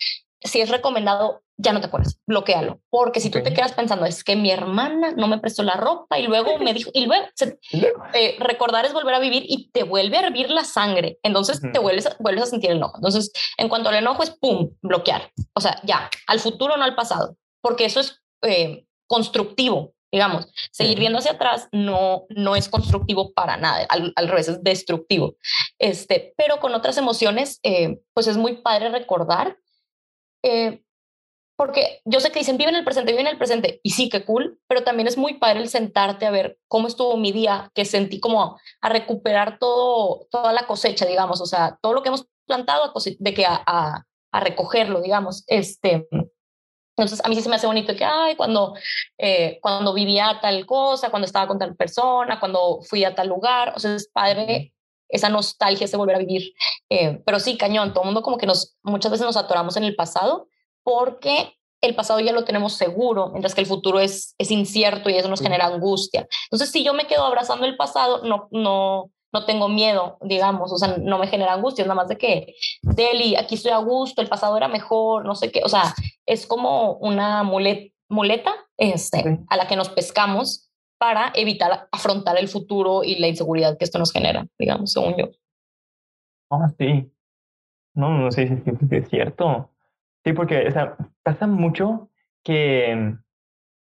[0.41, 2.79] si es recomendado, ya no te acuerdas, bloquealo.
[2.89, 6.19] Porque si tú te quedas pensando, es que mi hermana no me prestó la ropa
[6.19, 7.25] y luego me dijo, y luego,
[8.13, 11.19] eh, recordar es volver a vivir y te vuelve a hervir la sangre.
[11.23, 12.97] Entonces te vuelves, vuelves a sentir enojo.
[12.97, 15.31] Entonces, en cuanto al enojo es, ¡pum!, bloquear.
[15.53, 17.35] O sea, ya, al futuro, no al pasado.
[17.61, 23.57] Porque eso es eh, constructivo digamos, seguir viendo hacia atrás no, no es constructivo para
[23.57, 25.35] nada, al, revés es destructivo.
[25.79, 29.57] Este, pero con otras emociones, eh, pues es muy padre recordar,
[30.43, 30.83] eh,
[31.57, 34.09] porque yo sé que dicen, vive en el presente, vive en el presente, y sí,
[34.09, 37.71] qué cool, pero también es muy padre el sentarte a ver cómo estuvo mi día,
[37.73, 42.09] que sentí como a recuperar todo, toda la cosecha, digamos, o sea, todo lo que
[42.09, 46.07] hemos plantado, de que a, a, a recogerlo, digamos, este,
[46.97, 48.73] entonces, a mí sí se me hace bonito que, ay, cuando,
[49.19, 53.73] eh, cuando vivía tal cosa, cuando estaba con tal persona, cuando fui a tal lugar,
[53.75, 54.73] o sea, es padre
[55.07, 56.53] esa nostalgia, ese volver a vivir.
[56.89, 59.83] Eh, pero sí, cañón, todo el mundo como que nos, muchas veces nos atoramos en
[59.83, 60.47] el pasado
[60.83, 65.15] porque el pasado ya lo tenemos seguro, mientras que el futuro es, es incierto y
[65.15, 66.27] eso nos genera angustia.
[66.45, 70.77] Entonces, si yo me quedo abrazando el pasado, no, no, no tengo miedo, digamos, o
[70.77, 74.27] sea, no me genera angustia, nada más de que, Deli, aquí estoy a gusto, el
[74.27, 75.93] pasado era mejor, no sé qué, o sea,
[76.25, 83.03] es como una muleta este, a la que nos pescamos para evitar afrontar el futuro
[83.03, 85.29] y la inseguridad que esto nos genera, digamos, según yo.
[86.49, 87.11] Ah, sí.
[87.93, 89.69] No, no sé si es cierto.
[90.23, 92.09] Sí, porque o sea, pasa mucho
[92.43, 93.15] que,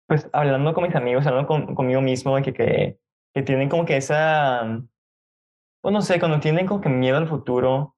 [0.06, 3.00] pues, hablando con mis amigos, hablando con, conmigo mismo, que, que,
[3.34, 4.80] que tienen como que esa,
[5.80, 7.96] pues no sé, cuando tienen como que miedo al futuro,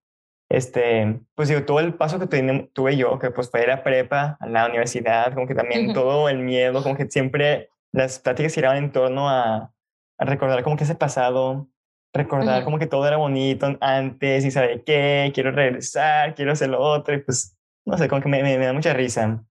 [0.48, 2.26] este, pues digo, todo el paso que
[2.72, 6.28] tuve yo, que pues fue ir a prepa, a la universidad, como que también todo
[6.28, 9.72] el miedo, como que siempre las pláticas giraban en torno a,
[10.18, 11.68] a recordar como que ese pasado,
[12.12, 16.80] recordar como que todo era bonito antes y saber qué, quiero regresar, quiero hacer lo
[16.80, 19.42] otro, y pues, no sé, como que me, me, da mucha risa.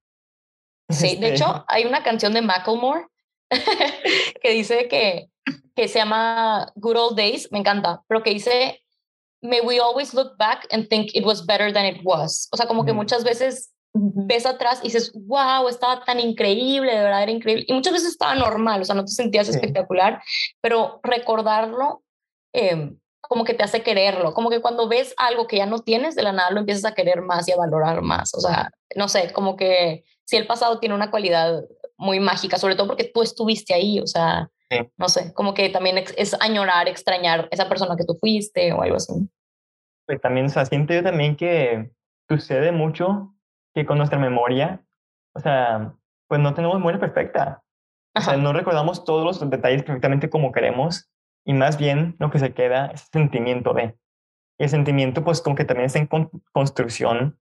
[0.88, 3.06] Sí, de hecho, este hay una canción de Macklemore
[4.40, 5.31] que dice que,
[5.74, 8.82] que se llama Good Old Days, me encanta, pero que dice
[9.42, 12.48] may we always look back and think it was better than it was.
[12.52, 17.02] O sea, como que muchas veces ves atrás y dices, wow, estaba tan increíble, de
[17.02, 17.64] verdad era increíble.
[17.68, 20.22] Y muchas veces estaba normal, o sea, no te sentías espectacular,
[20.60, 22.02] pero recordarlo
[22.54, 26.14] em, como que te hace quererlo, como que cuando ves algo que ya no tienes,
[26.14, 28.34] de la nada lo empiezas a querer más y a valorar más.
[28.34, 31.62] O sea, no sé, como que si el pasado tiene una cualidad
[31.96, 34.48] muy mágica, sobre todo porque tú estuviste ahí, o sea,
[34.96, 38.96] no sé, como que también es añorar, extrañar esa persona que tú fuiste o algo
[38.96, 39.12] así.
[40.06, 41.92] Pues también, o sea, siento yo también que
[42.28, 43.34] sucede mucho
[43.74, 44.84] que con nuestra memoria,
[45.34, 45.94] o sea,
[46.28, 47.62] pues no tenemos memoria perfecta.
[48.14, 51.10] O sea, no recordamos todos los detalles perfectamente como queremos
[51.44, 53.96] y más bien lo que se queda es el sentimiento de.
[54.58, 56.08] Y el sentimiento, pues, como que también está en
[56.52, 57.38] construcción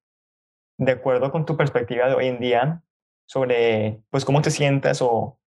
[0.77, 2.83] de acuerdo con tu perspectiva de hoy en día
[3.27, 5.39] sobre, pues, cómo te sientas o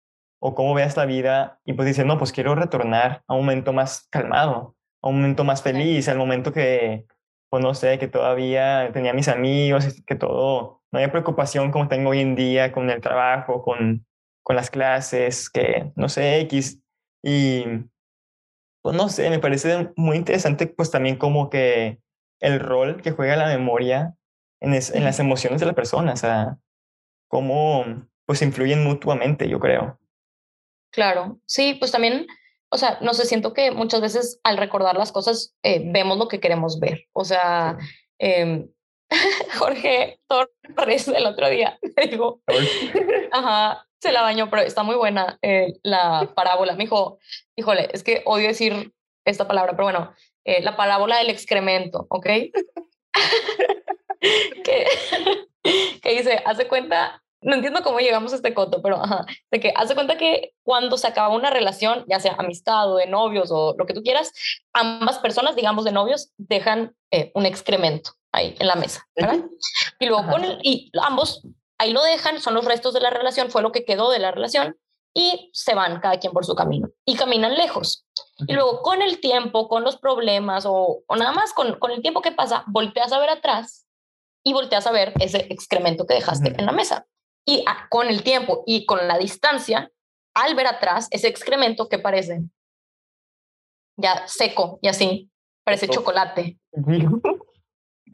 [0.47, 3.73] o cómo veas la vida y pues dices, no, pues quiero retornar a un momento
[3.73, 7.07] más calmado, a un momento más feliz, al momento que,
[7.49, 12.11] pues no sé, que todavía tenía mis amigos, que todo, no había preocupación como tengo
[12.11, 14.07] hoy en día con el trabajo, con,
[14.43, 16.79] con las clases, que no sé, X.
[17.23, 17.65] Y
[18.83, 22.01] pues no sé, me parece muy interesante pues también como que
[22.41, 24.15] el rol que juega la memoria
[24.61, 26.59] en, en las emociones de la persona, o sea,
[27.29, 27.87] cómo
[28.27, 29.99] pues influyen mutuamente, yo creo.
[30.95, 32.27] Claro, sí, pues también,
[32.71, 36.29] o sea, no sé, siento que muchas veces al recordar las cosas eh, vemos lo
[36.29, 37.09] que queremos ver.
[37.13, 37.77] O sea,
[38.21, 38.67] eh,
[39.59, 42.41] Jorge Torres el otro día me dijo,
[43.33, 46.75] ajá, se la bañó, pero está muy buena eh, la parábola.
[46.75, 47.19] Me dijo,
[47.57, 48.93] híjole, es que odio decir
[49.25, 52.27] esta palabra, pero bueno, eh, la parábola del excremento, ¿ok?
[54.65, 54.87] que,
[56.03, 59.01] que dice, hace cuenta no entiendo cómo llegamos a este coto, pero
[59.51, 63.07] de que hace cuenta que cuando se acaba una relación, ya sea amistad o de
[63.07, 64.33] novios o lo que tú quieras,
[64.73, 69.45] ambas personas, digamos de novios, dejan eh, un excremento ahí en la mesa, ¿verdad?
[70.01, 71.47] Y luego con el, y ambos
[71.79, 74.31] ahí lo dejan, son los restos de la relación, fue lo que quedó de la
[74.31, 74.77] relación
[75.13, 78.07] y se van cada quien por su camino y caminan lejos.
[78.49, 82.03] Y luego con el tiempo, con los problemas o, o nada más con, con el
[82.03, 83.87] tiempo que pasa, volteas a ver atrás
[84.43, 87.07] y volteas a ver ese excremento que dejaste en la mesa.
[87.47, 89.91] Y con el tiempo y con la distancia,
[90.35, 92.43] al ver atrás ese excremento que parece
[93.97, 95.31] ya seco y así,
[95.65, 96.59] parece chocolate.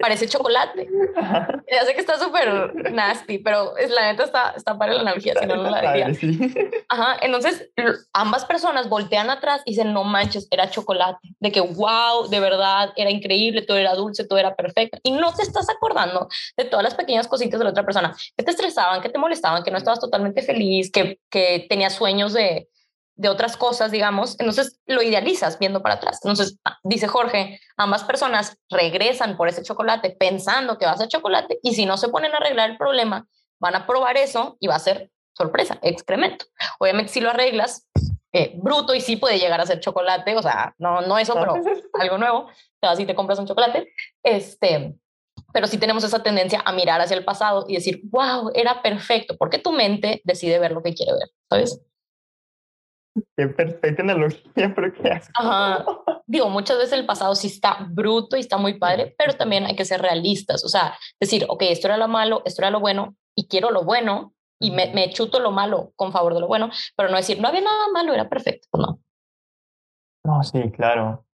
[0.00, 0.88] Parece chocolate.
[1.70, 5.34] Ya sé que está súper nasty, pero es, la neta está, está para la analogía,
[5.38, 6.08] si no, no la diría.
[6.88, 7.70] Ajá, entonces
[8.12, 11.20] ambas personas voltean atrás y dicen, no manches, era chocolate.
[11.38, 14.98] De que, wow, de verdad, era increíble, todo era dulce, todo era perfecto.
[15.02, 18.44] Y no te estás acordando de todas las pequeñas cositas de la otra persona que
[18.44, 22.68] te estresaban, que te molestaban, que no estabas totalmente feliz, que, que tenías sueños de,
[23.20, 26.20] de otras cosas, digamos, entonces lo idealizas viendo para atrás.
[26.24, 31.08] Entonces, ah, dice Jorge, ambas personas regresan por ese chocolate pensando que va a ser
[31.08, 33.26] chocolate y si no se ponen a arreglar el problema,
[33.60, 36.46] van a probar eso y va a ser sorpresa, excremento.
[36.78, 37.86] Obviamente si lo arreglas,
[38.32, 41.52] eh, bruto y sí puede llegar a ser chocolate, o sea, no, no eso, pero
[42.00, 42.48] algo nuevo,
[42.80, 44.94] te vas y te compras un chocolate, este,
[45.52, 49.36] pero sí tenemos esa tendencia a mirar hacia el pasado y decir, wow, era perfecto,
[49.36, 51.80] porque tu mente decide ver lo que quiere ver, ¿sabes?
[53.36, 55.30] Qué perfecta analogía, pero qué haces.
[55.34, 55.84] Ajá.
[56.26, 59.74] Digo, muchas veces el pasado sí está bruto y está muy padre, pero también hay
[59.74, 60.64] que ser realistas.
[60.64, 63.84] O sea, decir, ok, esto era lo malo, esto era lo bueno y quiero lo
[63.84, 67.40] bueno y me, me chuto lo malo con favor de lo bueno, pero no decir,
[67.40, 68.68] no había nada malo, era perfecto.
[68.74, 69.00] No.
[70.24, 71.24] No, sí, claro.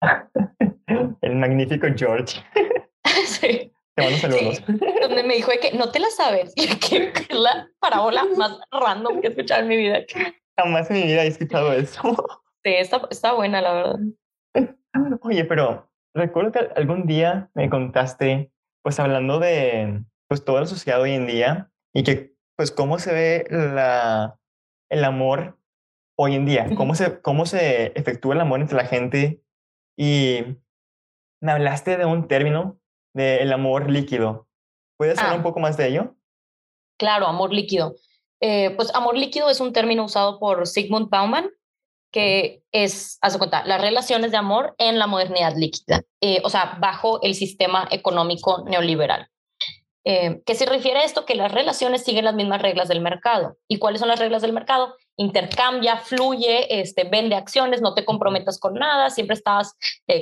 [1.20, 2.40] el magnífico George.
[3.26, 3.72] sí.
[3.96, 4.62] Te mando saludos.
[5.00, 6.52] donde me dijo que no te la sabes.
[6.56, 10.00] Y que es la parábola más random que he escuchado en mi vida.
[10.56, 12.02] Jamás en mi vida he escuchado eso.
[12.64, 13.98] Sí, está, está buena, la verdad.
[15.22, 18.50] Oye, pero recuerdo que algún día me contaste,
[18.82, 23.12] pues hablando de pues toda la sociedad hoy en día y que, pues, cómo se
[23.12, 24.40] ve la,
[24.90, 25.60] el amor
[26.18, 29.42] hoy en día, cómo se, cómo se efectúa el amor entre la gente.
[29.96, 30.58] Y
[31.40, 32.80] me hablaste de un término,
[33.14, 34.48] del amor líquido.
[34.98, 35.44] ¿Puedes hablar un ah.
[35.44, 36.16] poco más de ello?
[36.98, 37.94] Claro, amor líquido.
[38.40, 41.50] Eh, pues amor líquido es un término usado por Sigmund Bauman,
[42.12, 46.78] que es, haz cuenta, las relaciones de amor en la modernidad líquida, eh, o sea,
[46.80, 49.28] bajo el sistema económico neoliberal.
[50.04, 51.24] Eh, ¿Qué se refiere a esto?
[51.24, 53.56] Que las relaciones siguen las mismas reglas del mercado.
[53.66, 54.94] ¿Y cuáles son las reglas del mercado?
[55.16, 59.74] Intercambia, fluye, este, vende acciones, no te comprometas con nada, siempre estás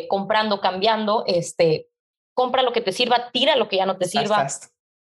[0.08, 1.88] comprando, cambiando, este,
[2.32, 4.48] compra lo que te sirva, tira lo que ya no te sirva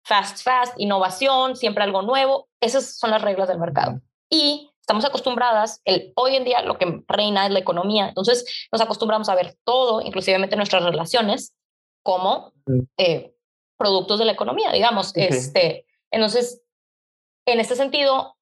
[0.05, 2.49] fast, fast, innovación, siempre algo nuevo.
[2.63, 4.01] Esas son las reglas del mercado.
[4.31, 8.81] Y estamos acostumbradas, el, hoy en día lo que reina es la economía, entonces nos
[8.81, 11.55] acostumbramos a ver todo, inclusive nuestras relaciones,
[12.03, 12.53] como
[12.97, 13.35] eh,
[13.77, 15.13] productos de la economía, digamos.
[15.17, 16.63] Este, entonces,
[17.47, 18.37] en este sentido,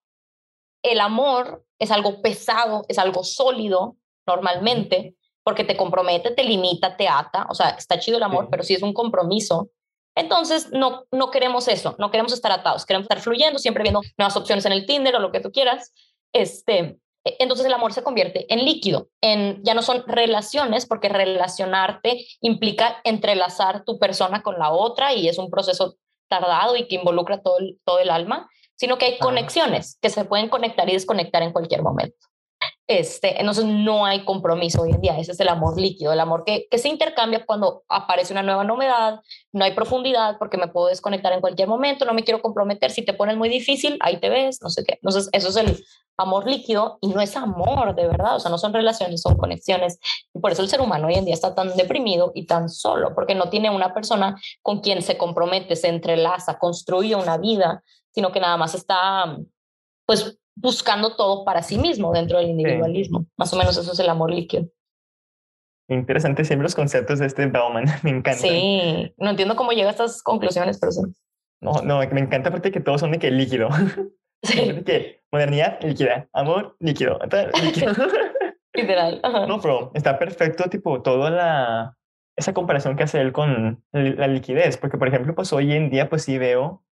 [0.82, 3.96] el amor es algo pesado, es algo sólido
[4.26, 8.62] normalmente, porque te compromete, te limita, te ata, o sea, está chido el amor, pero
[8.62, 9.70] sí es un compromiso
[10.14, 14.36] entonces, no, no queremos eso, no queremos estar atados, queremos estar fluyendo, siempre viendo nuevas
[14.36, 15.92] opciones en el Tinder o lo que tú quieras.
[16.32, 21.08] Este, e, entonces el amor se convierte en líquido, en, ya no son relaciones, porque
[21.08, 25.96] relacionarte implica entrelazar tu persona con la otra y es un proceso
[26.28, 30.24] tardado y que involucra todo el, todo el alma, sino que hay conexiones que se
[30.24, 32.29] pueden conectar y desconectar en cualquier momento.
[32.90, 36.42] Este, entonces no hay compromiso hoy en día, ese es el amor líquido, el amor
[36.44, 39.20] que, se intercambia cuando aparece una nueva novedad,
[39.52, 43.04] no hay profundidad porque me puedo desconectar en cualquier momento, no me quiero comprometer, si
[43.04, 44.94] te pones muy difícil, ahí te ves, no sé qué.
[44.94, 45.84] Entonces eso es el
[46.16, 50.00] amor líquido y no es amor de verdad, o sea, no son relaciones, son conexiones.
[50.34, 53.14] Y por eso el ser humano hoy en día está tan deprimido y tan solo,
[53.14, 58.32] porque no tiene una persona con quien se compromete, se entrelaza, construye una vida, sino
[58.32, 59.38] que nada más está
[60.06, 63.26] pues buscando todo para sí mismo dentro del individualismo.
[63.36, 64.68] Más o menos eso es el amor líquido.
[65.88, 68.38] Interesante siempre los conceptos de este Bauman, me encanta.
[68.40, 71.02] Sí, no entiendo cómo llega a estas conclusiones, pero sí.
[71.60, 73.68] No, no, me encanta porque que todos son de que líquido.
[74.42, 74.72] Sí.
[74.72, 77.18] De que modernidad líquida, amor líquido,
[77.62, 77.92] líquido.
[78.72, 79.20] Literal.
[79.46, 81.98] No, pero está perfecto, tipo, toda la,
[82.36, 86.08] esa comparación que hace él con la liquidez, porque por ejemplo, pues hoy en día,
[86.08, 86.82] pues sí veo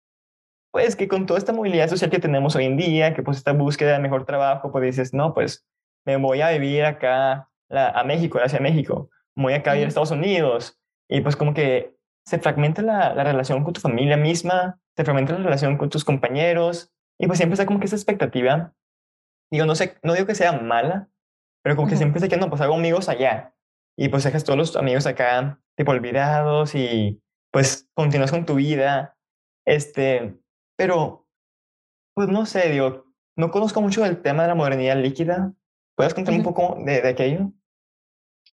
[0.71, 3.53] pues que con toda esta movilidad social que tenemos hoy en día, que pues esta
[3.53, 5.67] búsqueda de mejor trabajo, pues dices, no, pues
[6.05, 9.89] me voy a vivir acá a México, hacia México, me voy acá a ir a
[9.89, 11.95] Estados Unidos, y pues como que
[12.27, 16.05] se fragmenta la, la, relación con tu familia misma, se fragmenta la relación con tus
[16.05, 18.75] compañeros, y pues siempre está como que esa expectativa,
[19.51, 21.09] digo, no sé, no digo que sea mala,
[21.63, 23.55] pero como que siempre se que no, pues hago amigos allá,
[23.97, 29.17] y pues dejas todos los amigos acá, tipo olvidados, y pues continúas con tu vida,
[29.67, 30.39] este,
[30.79, 31.27] pero,
[32.15, 33.07] pues no sé, digo,
[33.37, 35.53] no conozco mucho del tema de la modernidad líquida.
[35.97, 37.51] ¿Puedes contarme un poco de, de aquello?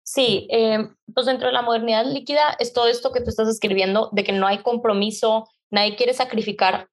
[0.03, 4.09] Sí, eh, pues dentro de la modernidad líquida es todo esto que tú estás escribiendo,
[4.13, 6.89] de que no hay compromiso, nadie quiere sacrificar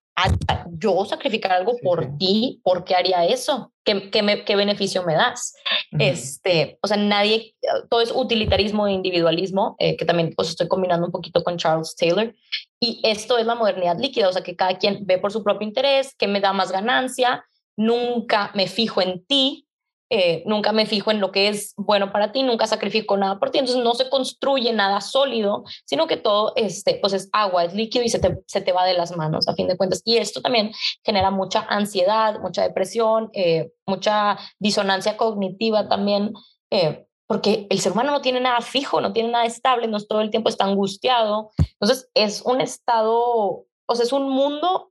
[0.78, 3.72] yo sacrificar algo por ti, ¿por qué haría eso?
[3.84, 5.54] ¿Qué, qué, qué beneficio me das?
[6.00, 7.56] este, o sea, nadie,
[7.90, 11.96] todo es utilitarismo e individualismo, eh, que también pues estoy combinando un poquito con Charles
[11.96, 12.34] Taylor,
[12.80, 15.68] y esto es la modernidad líquida, o sea, que cada quien ve por su propio
[15.68, 17.46] interés, que me da más ganancia,
[17.76, 19.68] nunca me fijo en ti,
[20.14, 23.50] eh, nunca me fijo en lo que es bueno para ti, nunca sacrifico nada por
[23.50, 27.74] ti, entonces no se construye nada sólido, sino que todo este, pues es agua, es
[27.74, 30.02] líquido y se te, se te va de las manos a fin de cuentas.
[30.04, 30.74] Y esto también
[31.06, 36.34] genera mucha ansiedad, mucha depresión, eh, mucha disonancia cognitiva también,
[36.72, 40.20] eh, porque el ser humano no tiene nada fijo, no tiene nada estable, no todo
[40.20, 41.52] el tiempo está angustiado.
[41.80, 44.91] Entonces es un estado, o sea, es un mundo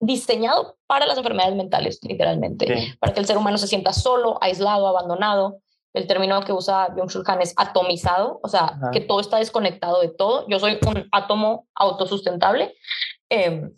[0.00, 4.88] diseñado para las enfermedades mentales, literalmente, para que el ser humano se sienta solo, aislado,
[4.88, 5.58] abandonado.
[5.92, 10.08] El término que usa Byung-Chul Han es atomizado, o sea, que todo está desconectado de
[10.08, 10.46] todo.
[10.48, 12.74] Yo soy un átomo autosustentable.
[13.28, 13.72] Em,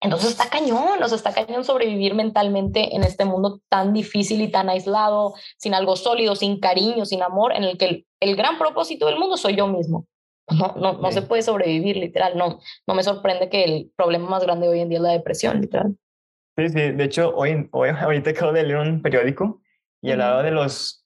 [0.00, 4.50] entonces está cañón, o sea, está cañón sobrevivir mentalmente en este mundo tan difícil y
[4.50, 9.06] tan aislado, sin algo sólido, sin cariño, sin amor, en el que el gran propósito
[9.06, 10.06] del mundo soy yo mismo.
[10.50, 12.36] No, no, no se puede sobrevivir, literal.
[12.36, 15.60] No, no me sorprende que el problema más grande hoy en día es la depresión,
[15.60, 15.96] literal.
[16.56, 16.92] Sí, sí.
[16.92, 19.60] De hecho, hoy, hoy ahorita acabo de leer un periódico
[20.02, 21.04] y hablaba de los,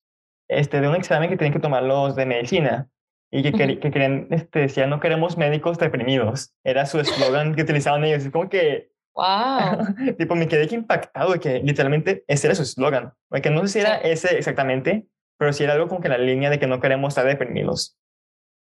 [0.49, 2.89] este, de un examen que tienen que tomar los de medicina
[3.31, 6.55] y que, que, querían, este, decía, no queremos médicos deprimidos.
[6.65, 8.25] Era su eslogan que utilizaban ellos.
[8.25, 8.91] Es como que...
[9.15, 10.15] ¡Wow!
[10.19, 13.13] tipo, me quedé impactado de que literalmente ese era su eslogan.
[13.43, 15.07] Que no sé si era ese exactamente,
[15.39, 17.99] pero sí era algo como que la línea de que no queremos estar deprimidos.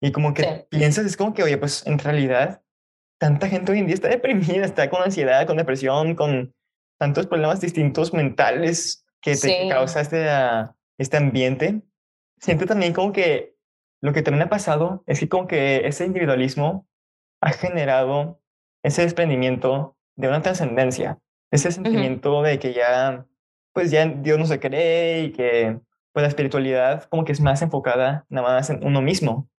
[0.03, 2.61] Y como que piensas, es como que, oye, pues en realidad
[3.17, 6.53] tanta gente hoy en día está deprimida, está con ansiedad, con depresión, con
[6.99, 10.27] tantos problemas distintos mentales que te causa este,
[10.97, 11.83] este ambiente.
[12.37, 13.55] Siento también como que
[14.01, 16.85] lo que también ha pasado es que como que ese individualismo
[17.39, 18.41] ha generado
[18.83, 21.17] ese desprendimiento de una trascendencia,
[21.49, 23.25] ese sentimiento de que ya,
[23.71, 25.79] pues ya Dios no se cree y que
[26.11, 29.49] pues la espiritualidad como que es más enfocada nada más en uno mismo,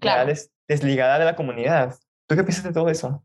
[0.00, 0.32] claro.
[0.68, 1.94] desligada de la comunidad.
[2.26, 3.22] ¿Tú qué piensas de todo eso?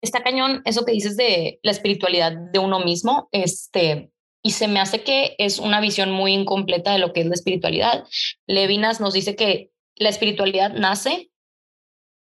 [0.00, 4.10] Está cañón eso que dices de la espiritualidad de uno mismo, este,
[4.42, 7.34] y se me hace que es una visión muy incompleta de lo que es la
[7.34, 8.04] espiritualidad.
[8.46, 11.30] Levinas nos dice que la espiritualidad nace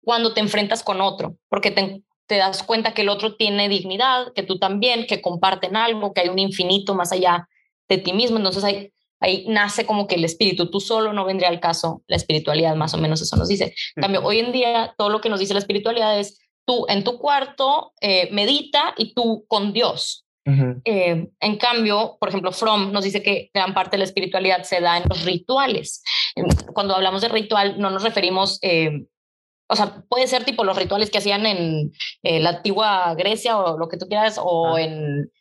[0.03, 4.33] cuando te enfrentas con otro, porque te, te das cuenta que el otro tiene dignidad,
[4.33, 7.47] que tú también, que comparten algo, que hay un infinito más allá
[7.89, 8.37] de ti mismo.
[8.37, 8.93] Entonces ahí,
[9.23, 12.93] ahí nace como que el espíritu, tú solo no vendría al caso la espiritualidad, más
[12.93, 13.73] o menos eso nos dice.
[13.95, 17.05] En cambio, hoy en día todo lo que nos dice la espiritualidad es tú en
[17.05, 20.25] tu cuarto eh, medita y tú con Dios.
[20.45, 24.81] Eh, en cambio, por ejemplo, Fromm nos dice que gran parte de la espiritualidad se
[24.81, 26.03] da en los rituales.
[26.73, 29.05] Cuando hablamos de ritual, no nos referimos, eh,
[29.69, 31.93] o sea, puede ser tipo los rituales que hacían en
[32.23, 35.31] la antigua Grecia o lo que tú quieras, o en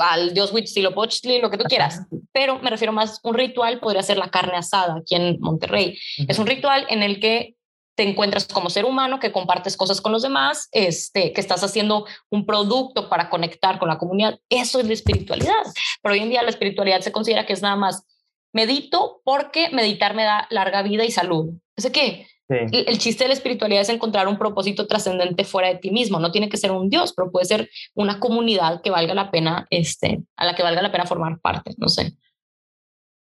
[0.00, 4.18] al dios Huitzilopochtli, lo que tú quieras, pero me refiero más, un ritual podría ser
[4.18, 5.98] la carne asada aquí en Monterrey.
[6.28, 7.56] Es un ritual en el que
[7.94, 12.06] te encuentras como ser humano, que compartes cosas con los demás, este, que estás haciendo
[12.28, 14.38] un producto para conectar con la comunidad.
[14.48, 15.62] Eso es la espiritualidad.
[16.02, 18.04] Pero hoy en día la espiritualidad se considera que es nada más
[18.52, 21.54] medito porque meditar me da larga vida y salud.
[21.76, 22.26] ¿Ese qué?
[22.48, 26.20] El, chiste de la espiritualidad es encontrar un propósito trascendente fuera de ti mismo.
[26.20, 29.66] No tiene que ser un Dios, pero puede ser una comunidad que valga la pena,
[29.70, 31.72] este, a la que valga la pena formar parte.
[31.78, 32.16] No sé.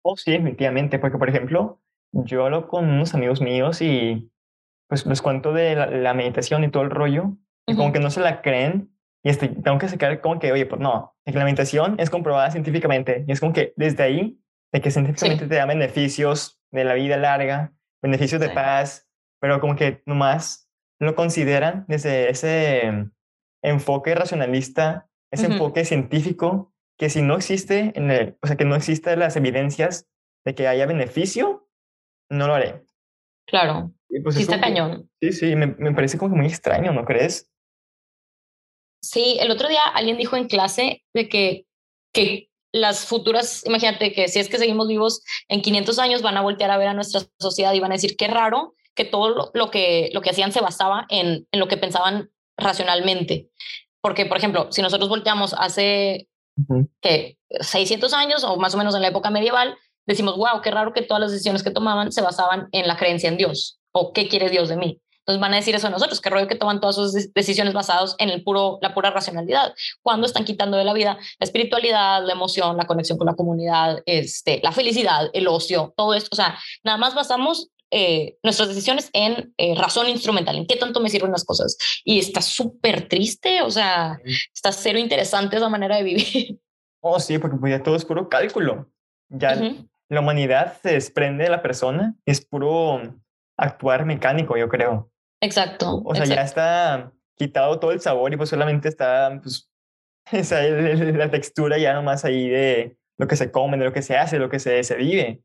[0.02, 1.00] Oh, sí, definitivamente.
[1.00, 4.30] Porque, por ejemplo, yo hablo con unos amigos míos y
[4.88, 8.22] pues les cuento de la, meditación y todo el rollo, y como que no se
[8.22, 8.92] la creen,
[9.24, 12.50] y este, tengo que sacar como que, oye, pues no, que la meditación es comprobada
[12.50, 14.40] científicamente, y es como que desde ahí,
[14.72, 19.09] de que científicamente te da beneficios de la vida larga, beneficios de paz,
[19.40, 20.70] pero como que nomás
[21.00, 23.10] lo consideran desde ese
[23.62, 28.76] enfoque racionalista, ese enfoque científico, que si no existe, en el, o sea, que no
[28.76, 30.08] existen las evidencias
[30.46, 31.70] de que haya beneficio,
[32.30, 32.86] no lo haré.
[33.48, 33.94] Claro.
[34.24, 35.10] Pues sí, está cañón.
[35.22, 37.50] Sí, sí, me, me, parece como muy extraño, ¿no crees?
[39.02, 41.66] Sí, el otro día alguien dijo en clase de que,
[42.14, 46.42] que las futuras, imagínate que si es que seguimos vivos en 500 años van a
[46.42, 49.72] voltear a ver a nuestra sociedad y van a decir qué raro que todo lo,
[49.72, 53.50] que, lo que hacían se basaba en, en, lo que pensaban racionalmente.
[54.02, 56.28] Porque, por ejemplo, si nosotros volteamos hace
[57.00, 60.92] que 600 años o más o menos en la época medieval, decimos, wow, qué raro
[60.92, 64.28] que todas las decisiones que tomaban se basaban en la creencia en Dios o qué
[64.28, 65.02] quiere Dios de mí.
[65.20, 68.16] Entonces van a decir eso a nosotros, qué rollo que toman todas sus decisiones basadas
[68.18, 72.34] en el puro, la pura racionalidad, cuando están quitando de la vida la espiritualidad, la
[72.34, 76.30] emoción, la conexión con la comunidad, este, la felicidad, el ocio, todo esto.
[76.34, 81.00] O sea, nada más basamos eh, nuestras decisiones en eh, razón instrumental, en qué tanto
[81.00, 81.78] me sirven las cosas.
[82.04, 84.20] Y está súper triste, o sea,
[84.54, 86.60] está cero interesante esa manera de vivir.
[87.02, 88.92] Oh, sí, porque pues ya todo es puro cálculo.
[89.30, 89.56] Ya
[90.10, 93.02] la humanidad se desprende de la persona, es puro
[93.58, 95.10] actuar mecánico, yo creo.
[95.42, 96.02] Exacto.
[96.04, 99.72] O sea, ya está quitado todo el sabor y pues solamente está pues,
[100.32, 104.18] esa, la textura ya nomás ahí de lo que se come, de lo que se
[104.18, 105.42] hace, de lo que se, se vive.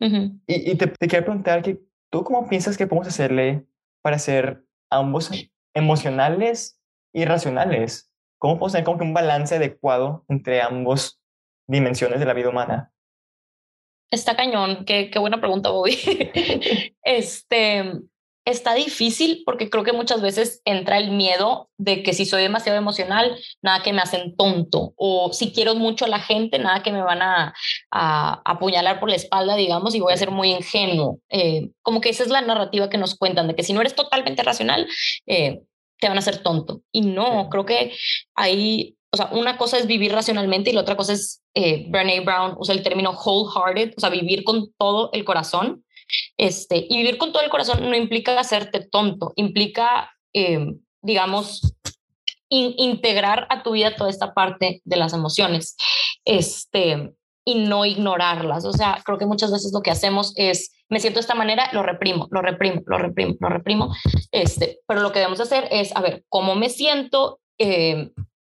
[0.00, 1.80] Y, y te, te, quiero preguntar que
[2.10, 3.66] tú cómo piensas que podemos hacerle
[4.02, 5.30] para ser ambos
[5.74, 6.80] emocionales
[7.12, 8.10] y racionales.
[8.38, 11.20] ¿Cómo podemos tener como que un balance adecuado entre ambos
[11.66, 12.92] dimensiones de la vida humana?
[14.10, 15.96] Está cañón, qué, qué buena pregunta, Bobby.
[17.02, 18.00] este,
[18.50, 22.78] está difícil porque creo que muchas veces entra el miedo de que si soy demasiado
[22.78, 26.92] emocional, nada que me hacen tonto, o si quiero mucho a la gente, nada que
[26.92, 27.54] me van a,
[27.90, 31.20] a, apuñalar por la espalda, digamos, y voy a ser muy ingenuo.
[31.30, 33.94] Eh, como que esa es la narrativa que nos cuentan, de que si no eres
[33.94, 34.86] totalmente racional,
[35.26, 35.60] eh,
[36.00, 36.82] te van a hacer tonto.
[36.92, 37.92] Y no, creo que
[38.34, 42.20] ahí o sea, una cosa es vivir racionalmente y la otra cosa es, eh, Brené
[42.20, 45.84] Brown usa el término wholehearted, o sea, vivir con todo el corazón.
[46.36, 51.74] Este, y vivir con todo el corazón no implica hacerte tonto, implica, eh, digamos,
[52.50, 55.76] integrar a tu vida toda esta parte de las emociones
[56.24, 57.12] este,
[57.44, 58.64] y no ignorarlas.
[58.64, 61.68] O sea, creo que muchas veces lo que hacemos es, me siento de esta manera,
[61.72, 63.94] lo reprimo, lo reprimo, lo reprimo, lo reprimo.
[64.32, 67.40] Este, pero lo que debemos hacer es, a ver, ¿cómo me siento?
[67.58, 68.10] Eh,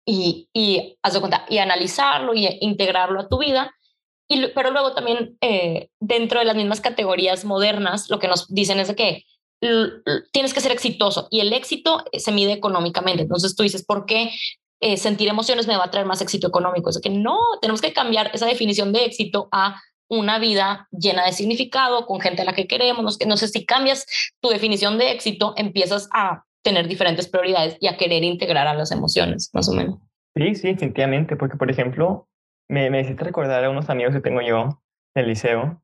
[0.04, 3.72] y, y, cuenta, y analizarlo y integrarlo a tu vida.
[4.54, 8.92] Pero luego también eh, dentro de las mismas categorías modernas, lo que nos dicen es
[8.94, 9.24] que
[10.32, 13.22] tienes que ser exitoso y el éxito se mide económicamente.
[13.22, 14.30] Entonces tú dices, ¿por qué
[14.80, 16.90] eh, sentir emociones me va a traer más éxito económico?
[16.90, 21.32] Es que no, tenemos que cambiar esa definición de éxito a una vida llena de
[21.32, 23.18] significado, con gente a la que queremos.
[23.26, 24.06] No, sé si cambias
[24.40, 28.90] tu definición de éxito, empiezas a tener diferentes prioridades y a querer integrar a las
[28.90, 29.98] emociones, más o menos.
[30.34, 32.28] Sí, sí, definitivamente, porque por ejemplo,
[32.70, 34.80] me, me hiciste recordar a unos amigos que tengo yo
[35.14, 35.82] del liceo,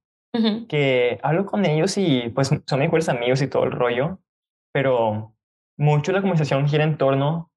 [0.69, 4.21] que hablo con ellos y pues son mejores amigos y todo el rollo,
[4.71, 5.35] pero
[5.79, 7.51] mucho la conversación gira en torno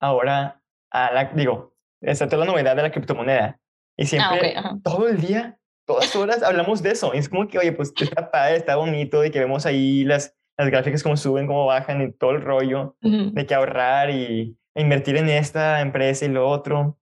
[0.00, 0.60] ahora
[0.90, 3.60] a la, digo, esta toda la novedad de la criptomoneda.
[3.96, 7.12] Y ah, siempre, todo el día, todas horas hablamos de eso.
[7.14, 10.36] Y es como que, oye, pues está padre, está bonito, y que vemos ahí las,
[10.56, 15.16] las gráficas cómo suben, cómo bajan y todo el rollo, de que ahorrar y invertir
[15.16, 16.97] en esta empresa y lo otro.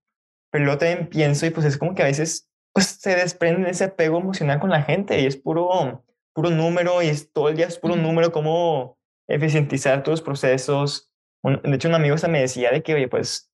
[0.57, 3.85] Pero luego también pienso y pues es como que a veces pues se desprende ese
[3.85, 6.03] apego emocional con la gente y es puro,
[6.33, 8.97] puro número y es, todo el día es puro número, cómo
[9.29, 11.13] eficientizar tus procesos.
[11.43, 13.53] de hecho, un amigo se me decía de que, oye, pues,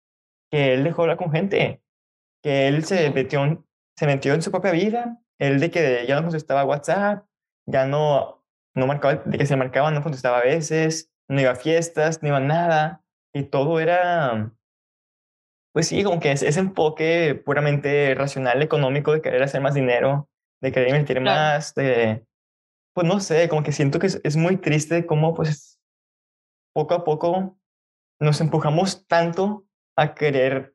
[0.48, 1.82] que él dejó hablar con gente,
[2.40, 6.14] que él se metió, en, se metió en su propia vida, él de que ya
[6.14, 7.26] no contestaba WhatsApp,
[7.66, 8.44] ya no,
[8.76, 12.28] no marcaba, de que se marcaba no contestaba a veces, no iba a fiestas, no
[12.28, 13.02] iba a nada,
[13.34, 14.52] y todo era
[15.72, 20.28] pues sí, como que es ese enfoque puramente racional, económico, de querer hacer más dinero,
[20.60, 22.24] de querer invertir más, de,
[22.94, 25.80] pues no sé, como que siento que es, muy triste cómo pues
[26.74, 27.58] poco a poco
[28.20, 29.66] nos empujamos tanto
[29.96, 30.74] a querer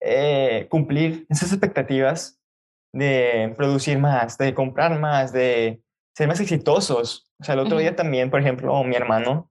[0.00, 2.40] eh, cumplir esas expectativas
[2.92, 5.82] de producir más, de comprar más, de
[6.16, 7.30] ser más exitosos.
[7.38, 9.50] O sea, el otro día también, por ejemplo, mi hermano,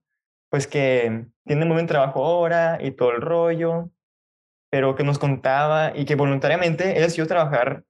[0.50, 3.90] pues que tiene muy buen trabajo ahora y todo el rollo,
[4.70, 7.84] pero que nos contaba y que voluntariamente él decidió trabajar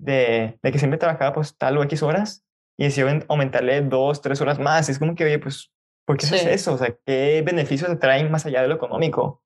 [0.00, 2.44] de, de que siempre trabajaba pues tal o X horas
[2.78, 4.88] y decidió aumentarle dos, tres horas más.
[4.88, 5.72] es como que, oye, pues,
[6.06, 6.74] ¿por qué haces eso?
[6.74, 9.42] O sea, ¿qué beneficios te traen más allá de lo económico?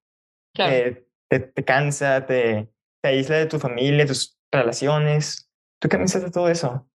[0.54, 2.68] te, te, cansa, te,
[3.02, 5.50] te aísla de tu familia, tus relaciones.
[5.80, 6.86] ¿Tú qué piensas de todo eso?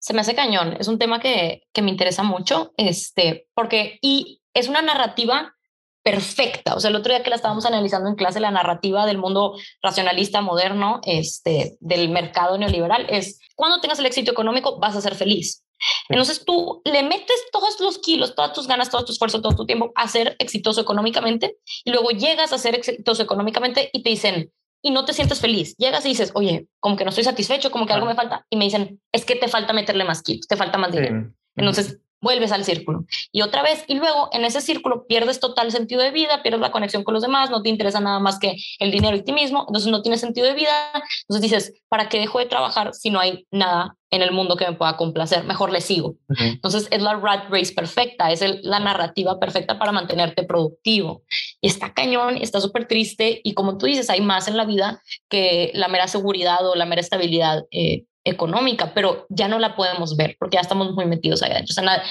[0.00, 0.76] Se me hace cañón.
[0.78, 5.57] Es un tema que, que me interesa mucho, este, porque, y es una narrativa
[6.02, 6.74] perfecta.
[6.74, 9.54] O sea, el otro día que la estábamos analizando en clase, la narrativa del mundo
[9.82, 15.14] racionalista moderno, este, del mercado neoliberal, es cuando tengas el éxito económico vas a ser
[15.14, 15.64] feliz.
[16.08, 19.66] Entonces tú le metes todos los kilos, todas tus ganas, todo tu esfuerzo, todo tu
[19.66, 24.52] tiempo a ser exitoso económicamente y luego llegas a ser exitoso económicamente y te dicen,
[24.82, 25.76] y no te sientes feliz.
[25.76, 28.46] Llegas y dices, oye, como que no estoy satisfecho, como que algo me falta.
[28.48, 31.32] Y me dicen, es que te falta meterle más kilos, te falta más dinero.
[31.56, 33.04] Entonces, vuelves al círculo.
[33.32, 36.70] Y otra vez, y luego en ese círculo pierdes total sentido de vida, pierdes la
[36.70, 39.64] conexión con los demás, no te interesa nada más que el dinero y ti mismo,
[39.68, 40.92] entonces no tienes sentido de vida.
[41.22, 44.66] Entonces dices, ¿para qué dejo de trabajar si no hay nada en el mundo que
[44.66, 45.44] me pueda complacer?
[45.44, 46.16] Mejor le sigo.
[46.38, 51.22] Entonces es la rat race perfecta, es la narrativa perfecta para mantenerte productivo.
[51.60, 55.02] Y está cañón, está súper triste y como tú dices, hay más en la vida
[55.28, 60.16] que la mera seguridad o la mera estabilidad eh, económica, pero ya no la podemos
[60.16, 61.72] ver porque ya estamos muy metidos allá adentro.
[61.72, 62.02] O sea,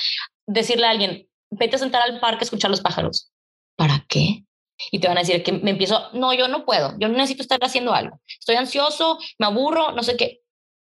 [0.46, 3.32] decirle a alguien, vete a sentar al parque a escuchar los pájaros.
[3.76, 4.44] ¿Para qué?
[4.92, 7.60] Y te van a decir que me empiezo, no, yo no puedo, yo necesito estar
[7.64, 8.20] haciendo algo.
[8.28, 10.42] Estoy ansioso, me aburro, no sé qué.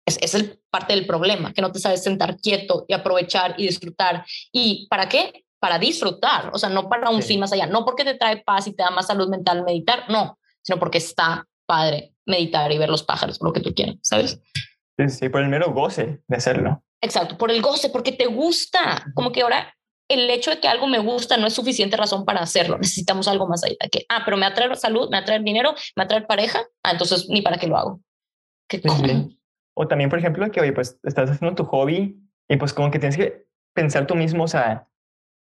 [0.06, 3.68] Es, es el, parte del problema, que no te sabes sentar quieto y aprovechar y
[3.68, 4.26] disfrutar.
[4.52, 5.46] ¿Y para qué?
[5.60, 8.68] Para disfrutar, o sea, no para un fin más allá, no porque te trae paz
[8.68, 12.90] y te da más salud mental meditar, no, sino porque está padre meditar y ver
[12.90, 14.40] los pájaros, lo que tú quieras, ¿sabes?
[15.10, 16.84] Sí, por el mero goce de hacerlo.
[17.02, 19.06] Exacto, por el goce, porque te gusta.
[19.16, 19.74] Como que ahora
[20.08, 22.78] el hecho de que algo me gusta no es suficiente razón para hacerlo.
[22.78, 23.78] Necesitamos algo más allá.
[23.92, 26.62] Que, ah, pero me atrae salud, me atrae dinero, me atrae pareja.
[26.84, 28.02] Ah, entonces ni para qué lo hago.
[28.68, 28.82] ¿Qué
[29.74, 33.00] o también, por ejemplo, que, oye, pues estás haciendo tu hobby y pues como que
[33.00, 34.88] tienes que pensar tú mismo, o sea,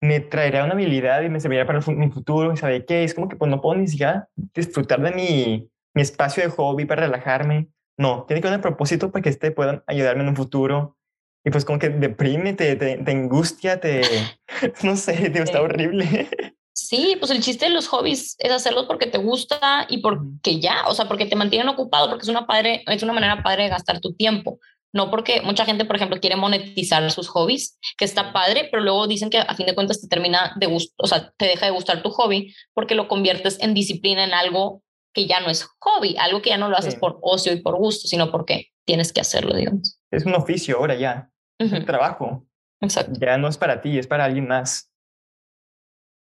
[0.00, 3.04] me traerá una habilidad y me servirá para mi futuro y sabe qué.
[3.04, 6.84] Es como que pues no puedo ni siquiera disfrutar de mi, mi espacio de hobby
[6.84, 7.68] para relajarme.
[7.98, 10.96] No, tiene que haber un propósito para que este puedan ayudarme en un futuro.
[11.44, 14.02] Y pues como que deprime, te, te, angustia, te...
[14.82, 16.28] no sé, tío, está horrible.
[16.72, 20.86] Sí, pues el chiste de los hobbies es hacerlos porque te gusta y porque ya,
[20.86, 23.70] o sea, porque te mantienen ocupado, porque es una, padre, es una manera padre de
[23.70, 24.60] gastar tu tiempo.
[24.92, 29.06] No porque mucha gente, por ejemplo, quiere monetizar sus hobbies, que está padre, pero luego
[29.06, 31.72] dicen que a fin de cuentas te termina de gustar, o sea, te deja de
[31.72, 34.82] gustar tu hobby porque lo conviertes en disciplina, en algo
[35.12, 37.76] que ya no es hobby, algo que ya no lo haces por ocio y por
[37.76, 40.00] gusto, sino porque tienes que hacerlo, digamos.
[40.10, 42.46] Es un oficio ahora ya, es un trabajo.
[42.80, 43.18] Exacto.
[43.20, 44.92] Ya no es para ti, es para alguien más.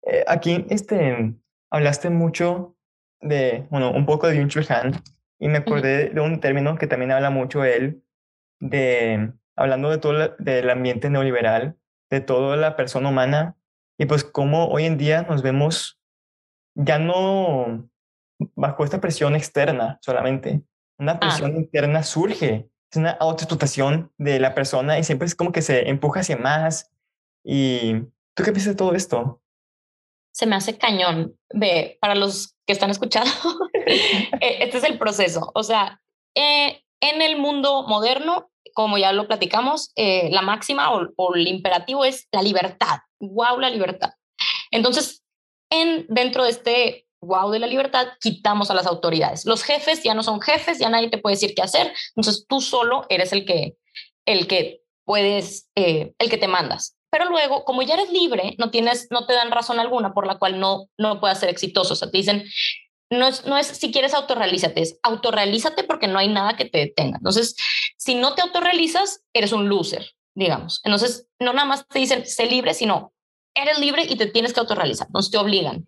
[0.05, 1.33] Eh, aquí este,
[1.71, 2.77] hablaste mucho
[3.21, 5.01] de, bueno, un poco de Yun Han
[5.39, 8.03] y me acordé de un término que también habla mucho él,
[8.59, 11.77] de, hablando de todo el, del ambiente neoliberal,
[12.09, 13.57] de toda la persona humana
[13.97, 15.99] y pues cómo hoy en día nos vemos
[16.75, 17.89] ya no
[18.55, 20.63] bajo esta presión externa solamente,
[20.97, 21.19] una ah.
[21.19, 25.89] presión interna surge, es una autoexplotación de la persona y siempre es como que se
[25.89, 26.91] empuja hacia más.
[27.43, 28.01] ¿Y
[28.35, 29.41] tú qué piensas de todo esto?
[30.31, 31.35] Se me hace cañón.
[31.53, 33.31] Ve, para los que están escuchando,
[33.73, 35.51] eh, este es el proceso.
[35.55, 36.01] O sea,
[36.35, 41.47] eh, en el mundo moderno, como ya lo platicamos, eh, la máxima o, o, el
[41.47, 42.99] imperativo es la libertad.
[43.19, 44.11] ¡Wow, la libertad!
[44.71, 45.23] Entonces,
[45.69, 49.45] en, dentro de este wow de la libertad, quitamos a las autoridades.
[49.45, 52.61] Los jefes ya no son jefes, ya nadie te puede decir qué hacer, entonces tú
[52.61, 53.77] solo eres el que,
[54.25, 56.97] el que puedes, eh, el que te mandas.
[57.09, 60.39] Pero luego, como ya eres libre, no tienes, no te dan razón alguna por la
[60.39, 61.93] cual no, no puedas ser exitoso.
[61.93, 62.43] O sea, te dicen,
[63.11, 66.79] no es, no es si quieres autorrealízate, es autorrealízate porque no hay nada que te
[66.79, 67.17] detenga.
[67.17, 67.55] Entonces,
[67.97, 70.81] si no te autorrealizas, eres un loser, digamos.
[70.83, 73.12] Entonces, no nada más te dicen, sé libre, sino
[73.55, 75.85] eres libre y te tienes que autorrealizar, entonces te obligan.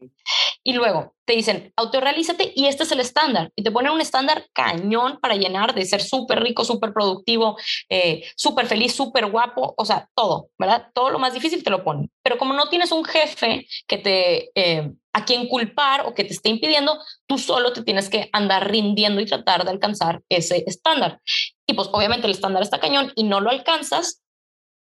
[0.64, 3.52] Y luego te dicen, autorrealízate y este es el estándar.
[3.56, 7.58] Y te ponen un estándar cañón para llenar de ser súper rico, súper productivo,
[7.90, 10.88] eh, súper feliz, súper guapo, o sea, todo, ¿verdad?
[10.94, 12.12] Todo lo más difícil te lo ponen.
[12.24, 16.34] Pero como no tienes un jefe que te, eh, a quien culpar o que te
[16.34, 16.98] esté impidiendo,
[17.28, 21.22] tú solo te tienes que andar rindiendo y tratar de alcanzar ese estándar.
[21.68, 24.24] Y pues obviamente el estándar está cañón y no lo alcanzas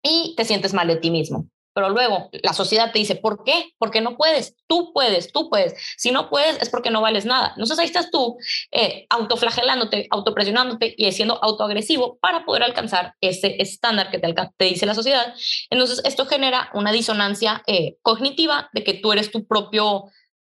[0.02, 3.74] y te sientes mal de ti mismo pero luego la sociedad te dice, ¿por qué?
[3.76, 5.74] Porque no puedes, tú puedes, tú puedes.
[5.98, 7.48] Si no puedes es porque no vales nada.
[7.50, 8.38] Entonces ahí estás tú
[8.70, 14.86] eh, autoflagelándote, autopresionándote y siendo autoagresivo para poder alcanzar ese estándar que te, te dice
[14.86, 15.34] la sociedad.
[15.68, 20.04] Entonces esto genera una disonancia eh, cognitiva de que tú eres tu propio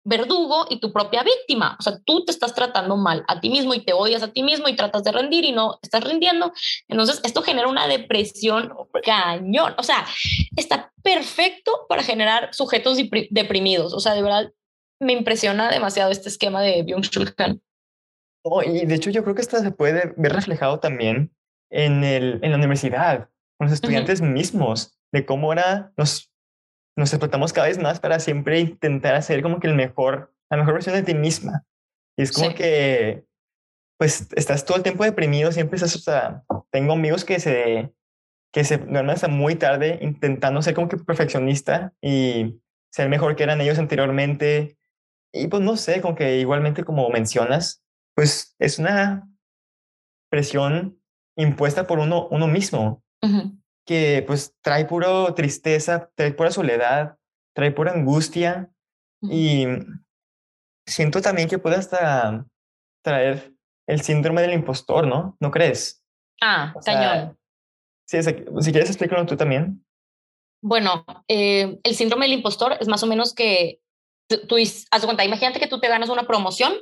[0.07, 1.77] verdugo y tu propia víctima.
[1.79, 4.43] O sea, tú te estás tratando mal a ti mismo y te odias a ti
[4.43, 6.53] mismo y tratas de rendir y no estás rindiendo.
[6.89, 9.75] Entonces, esto genera una depresión cañón.
[9.79, 10.07] O sea,
[10.57, 12.99] está perfecto para generar sujetos
[13.31, 13.93] deprimidos.
[13.93, 14.53] O sea, de verdad,
[15.01, 17.61] me impresiona demasiado este esquema de Byung-Chul Han.
[18.43, 21.35] Oh, y de hecho, yo creo que esto se puede ver reflejado también
[21.69, 23.29] en, el, en la universidad,
[23.59, 26.31] con los estudiantes mismos, de cómo ahora nos
[26.97, 30.75] nos explotamos cada vez más para siempre intentar hacer como que el mejor, la mejor
[30.75, 31.65] versión de ti misma.
[32.17, 33.25] Y es como que,
[33.99, 37.93] pues, estás todo el tiempo deprimido, siempre estás, o sea, tengo amigos que se,
[38.53, 43.43] que se duermen hasta muy tarde intentando ser como que perfeccionista y ser mejor que
[43.43, 44.79] eran ellos anteriormente.
[45.33, 47.83] Y pues no sé, como que igualmente como mencionas,
[48.15, 49.29] pues es una
[50.31, 50.99] presión
[51.37, 53.03] impuesta por uno, uno mismo
[53.87, 57.17] que pues trae puro tristeza, trae pura soledad,
[57.55, 58.71] trae pura angustia
[59.23, 59.67] y
[60.87, 62.45] siento también que puede hasta
[63.03, 63.55] traer
[63.87, 65.37] el síndrome del impostor, ¿no?
[65.41, 66.03] ¿No crees?
[66.43, 67.39] Ah, cañón.
[68.07, 69.85] Sí, si quieres explícalo tú también.
[70.63, 73.81] Bueno, eh, el síndrome del impostor es más o menos que
[74.49, 74.57] tú,
[74.91, 76.75] haz cuenta, imagínate que tú te ganas una promoción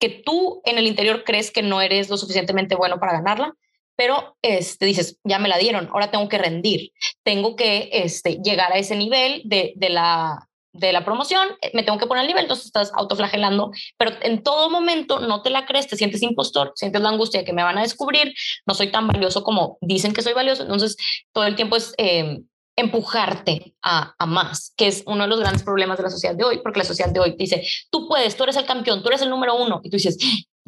[0.00, 3.54] que tú en el interior crees que no eres lo suficientemente bueno para ganarla
[3.98, 6.92] pero este, dices, ya me la dieron, ahora tengo que rendir,
[7.24, 11.82] tengo que este, llegar a ese nivel de, de, la, de la promoción, eh, me
[11.82, 15.66] tengo que poner al nivel, entonces estás autoflagelando, pero en todo momento no te la
[15.66, 18.32] crees, te sientes impostor, sientes la angustia de que me van a descubrir,
[18.66, 20.96] no soy tan valioso como dicen que soy valioso, entonces
[21.32, 21.92] todo el tiempo es...
[21.98, 22.38] Eh,
[22.78, 26.44] empujarte a, a, más, que es uno de los grandes problemas de la sociedad de
[26.44, 29.20] hoy, porque la sociedad de hoy dice, tú puedes, tú eres el campeón, tú eres
[29.20, 30.16] el número uno, y tú dices,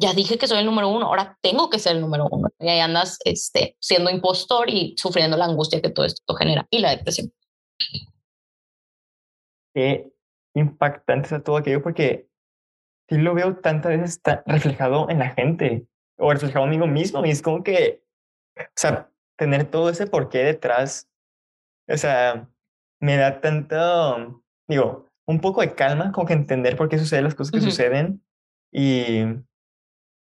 [0.01, 2.49] ya dije que soy el número uno, ahora tengo que ser el número uno.
[2.59, 6.79] Y ahí andas este, siendo impostor y sufriendo la angustia que todo esto genera y
[6.79, 7.31] la depresión.
[9.75, 10.11] Qué
[10.55, 12.27] impactante es todo aquello porque
[13.07, 15.87] sí lo veo tantas veces está reflejado en la gente
[16.17, 18.03] o reflejado en mí mismo y es como que,
[18.57, 21.09] o sea, tener todo ese porqué detrás,
[21.87, 22.49] o sea,
[22.99, 27.35] me da tanto, digo, un poco de calma, como que entender por qué suceden las
[27.35, 28.23] cosas que suceden
[28.71, 29.25] y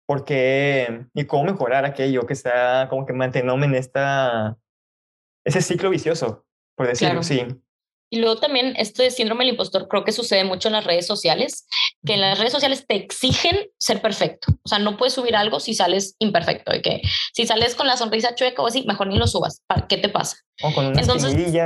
[0.09, 4.57] por qué y cómo mejorar aquello que está como que manteniéndome en esta,
[5.45, 7.47] ese ciclo vicioso, por decirlo así.
[8.11, 11.67] Y luego también este síndrome del impostor creo que sucede mucho en las redes sociales,
[12.07, 14.51] que en las redes sociales te exigen ser perfecto.
[14.63, 16.73] O sea, no puedes subir algo si sales imperfecto.
[16.73, 17.03] De que
[17.35, 19.63] si sales con la sonrisa chueca o así, mejor ni lo subas.
[19.91, 20.39] ¿Qué te pasa?
[20.63, 21.59] O con una Entonces, y...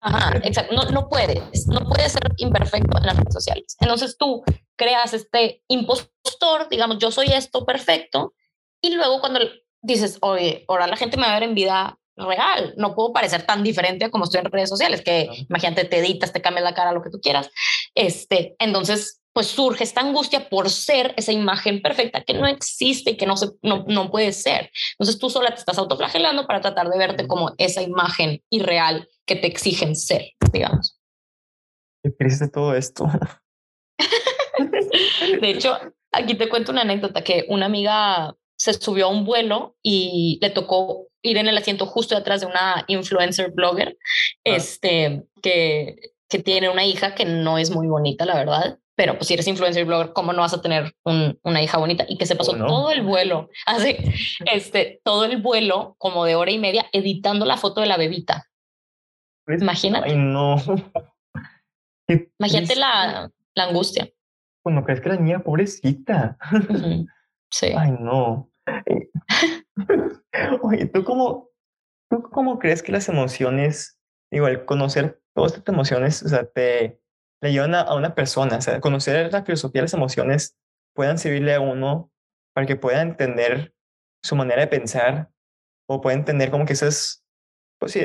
[0.00, 0.76] Ajá, exacto.
[0.76, 3.76] No, no puedes, no puedes ser imperfecto en las redes sociales.
[3.80, 4.44] Entonces tú
[4.78, 8.32] creas este impostor, digamos, yo soy esto perfecto,
[8.80, 9.40] y luego cuando
[9.82, 13.42] dices, oye, ahora la gente me va a ver en vida real, no puedo parecer
[13.42, 16.74] tan diferente a como estoy en redes sociales, que imagínate, te editas, te cambias la
[16.74, 17.50] cara, lo que tú quieras.
[17.94, 23.16] Este, entonces, pues surge esta angustia por ser esa imagen perfecta que no existe y
[23.16, 24.70] que no, se, no, no puede ser.
[24.98, 29.36] Entonces tú sola te estás autoflagelando para tratar de verte como esa imagen irreal que
[29.36, 30.98] te exigen ser, digamos.
[32.02, 33.06] ¿Qué de todo esto?
[35.40, 35.78] de hecho,
[36.12, 40.50] aquí te cuento una anécdota que una amiga se subió a un vuelo y le
[40.50, 44.34] tocó ir en el asiento justo detrás de una influencer blogger, ah.
[44.44, 48.78] este, que, que tiene una hija que no es muy bonita, la verdad.
[48.96, 52.04] Pero pues si eres influencer blogger, ¿cómo no vas a tener una hija bonita?
[52.08, 53.96] Y que se pasó todo el vuelo, así,
[54.52, 58.48] este, todo el vuelo como de hora y media editando la foto de la bebita.
[59.46, 60.10] Imagínate.
[60.10, 60.56] Ay, no.
[62.40, 64.10] Imagínate la, la angustia.
[64.64, 66.36] Bueno, crees que la niña pobrecita.
[67.50, 67.72] Sí.
[67.76, 68.50] Ay, no.
[70.62, 71.48] Oye, ¿tú cómo,
[72.10, 73.98] ¿tú cómo crees que las emociones,
[74.30, 77.00] igual conocer todas estas emociones, o sea, te,
[77.40, 80.56] le ayudan a, una persona, o sea, conocer la filosofía de las emociones
[80.94, 82.10] puedan servirle a uno
[82.54, 83.74] para que pueda entender
[84.22, 85.30] su manera de pensar
[85.88, 87.24] o pueda entender como que esas,
[87.78, 88.04] pues sí, eh,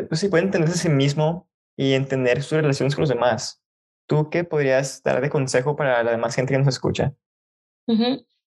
[0.00, 3.63] eh, pues sí, puede entenderse a sí mismo y entender sus relaciones con los demás.
[4.06, 7.14] ¿Tú qué podrías dar de consejo para la demás gente que nos escucha?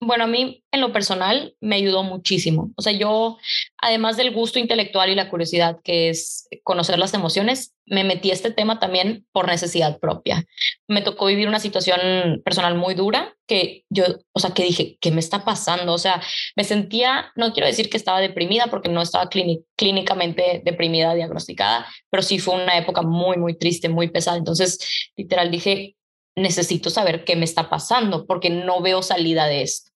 [0.05, 2.73] Bueno, a mí en lo personal me ayudó muchísimo.
[2.75, 3.39] O sea, yo,
[3.79, 8.35] además del gusto intelectual y la curiosidad que es conocer las emociones, me metí a
[8.35, 10.45] este tema también por necesidad propia.
[10.89, 15.13] Me tocó vivir una situación personal muy dura que yo, o sea, que dije, ¿qué
[15.13, 15.93] me está pasando?
[15.93, 16.21] O sea,
[16.57, 19.31] me sentía, no quiero decir que estaba deprimida porque no estaba
[19.77, 24.37] clínicamente deprimida, diagnosticada, pero sí fue una época muy, muy triste, muy pesada.
[24.37, 24.81] Entonces,
[25.17, 25.95] literal, dije,
[26.35, 29.92] necesito saber qué me está pasando porque no veo salida de esto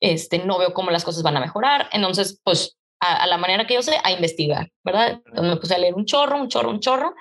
[0.00, 3.74] este, no veo cómo las cosas van a mejorar, entonces, pues a, la manera que
[3.74, 5.20] yo sé, a investigar, ¿verdad?
[5.26, 7.14] Entonces me puse a leer un chorro, un chorro, un chorro,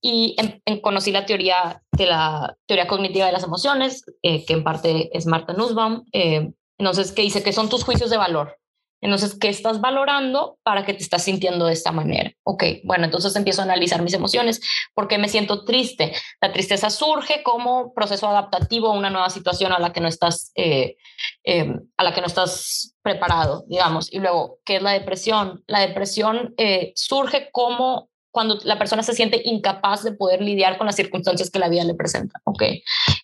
[0.00, 0.36] y
[0.82, 5.26] conocí la teoría de la teoría cognitiva de las emociones, eh, que en parte es
[5.26, 6.50] Marta Nussbaum, eh,
[6.82, 8.58] entonces, que dice que son tus juicios de valor.
[9.02, 12.32] Entonces, ¿qué estás valorando para que te estás sintiendo de esta manera?
[12.44, 14.60] Ok, bueno, entonces empiezo a analizar mis emociones.
[14.94, 16.12] ¿Por qué me siento triste?
[16.40, 20.52] La tristeza surge como proceso adaptativo a una nueva situación a la que no estás,
[20.54, 20.96] eh,
[21.42, 24.12] em, a la que no estás preparado, digamos.
[24.12, 25.64] Y luego, ¿qué es la depresión?
[25.66, 30.86] La depresión eh, surge como cuando la persona se siente incapaz de poder lidiar con
[30.86, 32.40] las circunstancias que la vida le presenta.
[32.44, 32.62] Ok.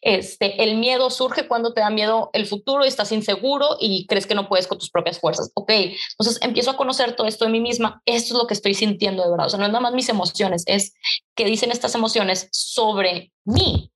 [0.03, 4.27] Este, el miedo surge cuando te da miedo el futuro y estás inseguro y crees
[4.27, 5.51] que no puedes con tus propias fuerzas.
[5.55, 5.71] Ok.
[5.71, 8.03] Entonces empiezo a conocer todo esto de mí misma.
[8.05, 9.47] Esto es lo que estoy sintiendo de verdad.
[9.47, 10.93] O sea, no es nada más mis emociones, es
[11.35, 13.91] qué dicen estas emociones sobre mí.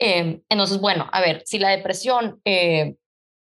[0.00, 2.96] Em, entonces, bueno, a ver, si la depresión eh,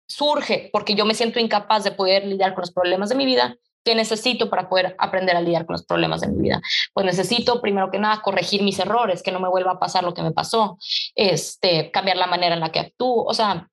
[0.07, 3.57] surge porque yo me siento incapaz de poder lidiar con los problemas de mi vida,
[3.85, 6.61] ¿Qué necesito para poder aprender a lidiar con los problemas de mi vida?
[6.93, 10.14] Pues necesito, primero que nada, corregir mis errores, que no me vuelva a pasar lo
[10.14, 10.78] que me pasó,
[11.14, 13.24] este, cambiar la manera en la que actúo.
[13.24, 13.68] O sea,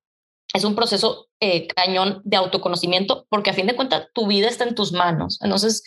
[0.54, 4.64] es un proceso eh, cañón de autoconocimiento, porque a fin de cuentas tu vida está
[4.64, 5.40] en tus manos.
[5.42, 5.84] Entonces,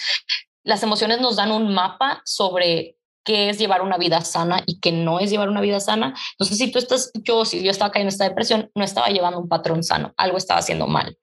[0.63, 4.93] las emociones nos dan un mapa sobre qué es llevar una vida sana y qué
[4.93, 6.15] no es llevar una vida sana.
[6.33, 9.41] Entonces, si tú estás, yo, si yo estaba cayendo en esta depresión, no estaba llevando
[9.41, 11.17] un patrón sano, algo estaba haciendo mal.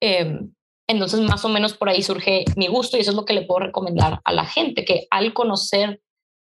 [0.00, 0.40] Eh,
[0.86, 3.42] entonces, más o menos por ahí surge mi gusto y eso es lo que le
[3.42, 6.00] puedo recomendar a la gente, que al conocer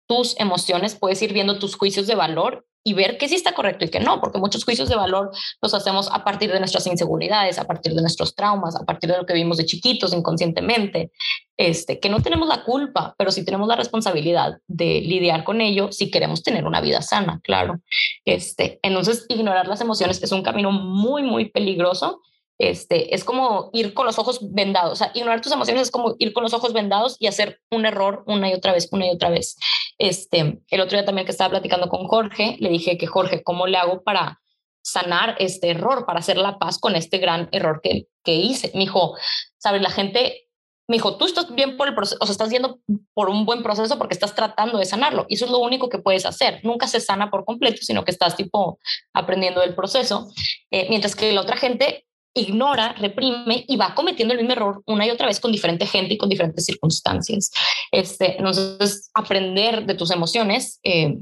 [0.09, 3.85] tus emociones puedes ir viendo tus juicios de valor y ver qué sí está correcto
[3.85, 7.59] y qué no, porque muchos juicios de valor los hacemos a partir de nuestras inseguridades,
[7.59, 11.13] a partir de nuestros traumas, a partir de lo que vimos de chiquitos inconscientemente,
[11.59, 15.93] este, que no tenemos la culpa, pero sí tenemos la responsabilidad de lidiar con ello
[15.93, 17.81] si queremos tener una vida sana, claro.
[18.25, 22.23] Este, entonces, ignorar las emociones es un camino muy, muy peligroso
[22.61, 25.01] este, es como ir con los ojos vendados.
[25.15, 28.51] Ignorar tus emociones es como ir con los ojos vendados y hacer un error una
[28.51, 29.57] y otra vez, una y otra vez.
[29.97, 33.67] Este, el otro día también que estaba platicando con Jorge, le dije que Jorge, ¿cómo
[33.67, 34.43] le hago para
[34.83, 38.71] sanar este error, para hacer la paz con este gran error que, que hice?
[38.75, 39.17] Me dijo,
[39.57, 40.47] sabes, la gente,
[40.87, 42.79] me dijo, tú estás bien por el proceso, o sea, estás yendo
[43.15, 45.25] por un buen proceso porque estás tratando de sanarlo.
[45.31, 46.61] Y eso es lo único que puedes hacer.
[46.63, 48.79] Nunca se sana por completo, sino que estás tipo
[49.15, 50.29] aprendiendo del proceso.
[50.71, 52.05] Eh, mientras que la otra gente
[52.35, 56.15] ignora, reprime y va cometiendo el mismo error una y otra vez con diferente gente
[56.15, 57.51] y con diferentes circunstancias.
[57.91, 61.19] Este, entonces, aprender de tus emociones, eh,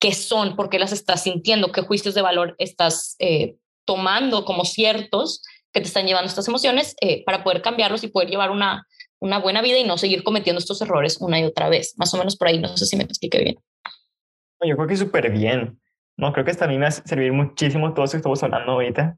[0.00, 4.64] qué son, por qué las estás sintiendo, qué juicios de valor estás eh, tomando como
[4.64, 5.42] ciertos
[5.72, 8.86] que te están llevando estas emociones eh, para poder cambiarlos y poder llevar una,
[9.20, 11.94] una buena vida y no seguir cometiendo estos errores una y otra vez.
[11.98, 13.58] Más o menos por ahí, no sé si me expliqué bien.
[14.66, 15.78] Yo creo que súper bien.
[16.16, 19.16] No, creo que mí me va a servir muchísimo todo eso que estamos hablando ahorita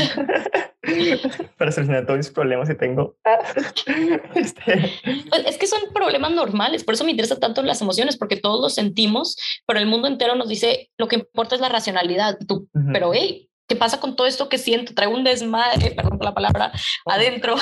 [1.56, 3.16] para solucionar todos mis problemas que tengo.
[4.34, 4.92] Este.
[5.28, 8.60] Pues, es que son problemas normales, por eso me interesa tanto las emociones, porque todos
[8.60, 9.36] los sentimos,
[9.66, 12.38] pero el mundo entero nos dice lo que importa es la racionalidad.
[12.46, 14.94] Tú, Pero hey, ¿Qué pasa con todo esto que siento?
[14.94, 16.72] Traigo un desmadre, perdón por la palabra,
[17.06, 17.54] adentro.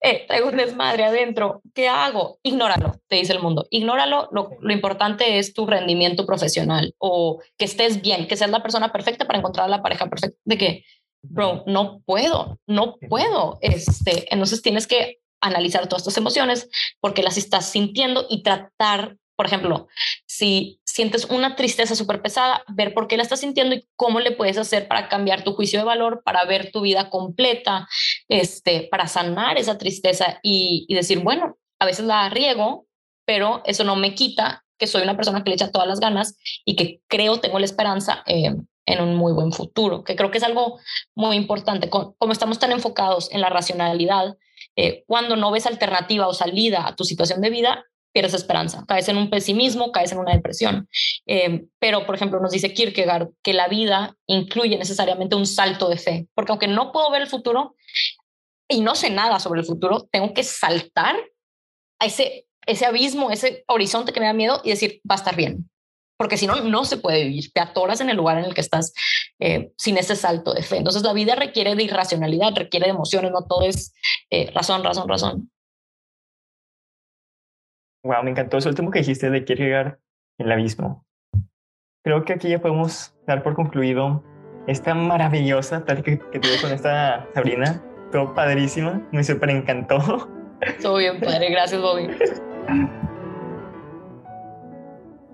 [0.00, 1.62] eh, traigo un desmadre adentro.
[1.74, 2.38] ¿Qué hago?
[2.44, 3.66] Ignóralo, te dice el mundo.
[3.70, 4.28] Ignóralo.
[4.30, 8.92] Lo, lo, importante es tu rendimiento profesional o que estés bien, que seas la persona
[8.92, 10.38] perfecta para encontrar a la pareja perfecta.
[10.44, 10.84] De que,
[11.22, 13.58] bro, no puedo, no puedo.
[13.60, 16.68] Este, entonces tienes que analizar todas tus emociones
[17.00, 19.88] porque las estás sintiendo y tratar por ejemplo,
[20.26, 24.32] si sientes una tristeza súper pesada, ver por qué la estás sintiendo y cómo le
[24.32, 27.88] puedes hacer para cambiar tu juicio de valor, para ver tu vida completa,
[28.28, 32.86] este, para sanar esa tristeza y, decir, bueno, a veces la riego,
[33.24, 36.36] pero eso no me quita que soy una persona que le echa todas las ganas
[36.66, 38.54] y que creo, tengo la esperanza eh,
[38.92, 40.78] en un muy buen futuro, que creo que es algo
[41.14, 41.88] muy importante.
[41.90, 44.36] Como estamos tan enfocados en la racionalidad,
[44.76, 49.08] eh, cuando no ves alternativa o salida a tu situación de vida, pierdes esperanza, caes
[49.08, 50.88] en un pesimismo, caes en una depresión.
[51.26, 55.96] Eh, pero, por ejemplo, nos dice Kierkegaard que la vida incluye necesariamente un salto de
[55.96, 57.76] fe, porque aunque no puedo ver el futuro
[58.68, 61.16] y no sé nada sobre el futuro, tengo que saltar
[61.98, 65.36] a ese, ese abismo, ese horizonte que me da miedo y decir, va a estar
[65.36, 65.70] bien.
[66.20, 67.50] Porque si no, no se puede vivir.
[67.50, 68.92] Te atoras en el lugar en el que estás
[69.38, 70.76] eh, sin ese salto de fe.
[70.76, 73.94] Entonces, la vida requiere de irracionalidad, requiere de emociones, no todo es
[74.28, 75.50] eh, razón, razón, razón.
[78.04, 79.98] Wow, me encantó eso último que dijiste de Kierkegaard,
[80.36, 81.06] el abismo.
[82.04, 84.22] Creo que aquí ya podemos dar por concluido
[84.66, 87.82] esta maravillosa plática que tuve con esta Sabrina.
[88.12, 90.28] Todo padrísima, me súper encantó.
[90.82, 91.48] Todo bien, padre.
[91.48, 92.10] Gracias, Bobby.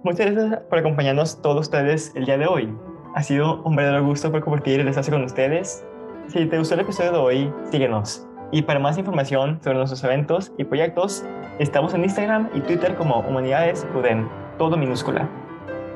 [0.07, 2.73] Muchas gracias por acompañarnos todos ustedes el día de hoy.
[3.17, 5.85] Ha sido un verdadero gusto por compartir el desastre con ustedes.
[6.29, 8.25] Si te gustó el episodio de hoy, síguenos.
[8.53, 11.25] Y para más información sobre nuestros eventos y proyectos,
[11.59, 14.29] estamos en Instagram y Twitter como Humanidades UDEM,
[14.59, 15.29] todo minúscula.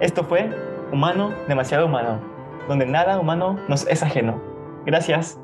[0.00, 0.50] Esto fue
[0.90, 2.18] Humano, demasiado humano,
[2.66, 4.42] donde nada humano nos es ajeno.
[4.86, 5.38] Gracias.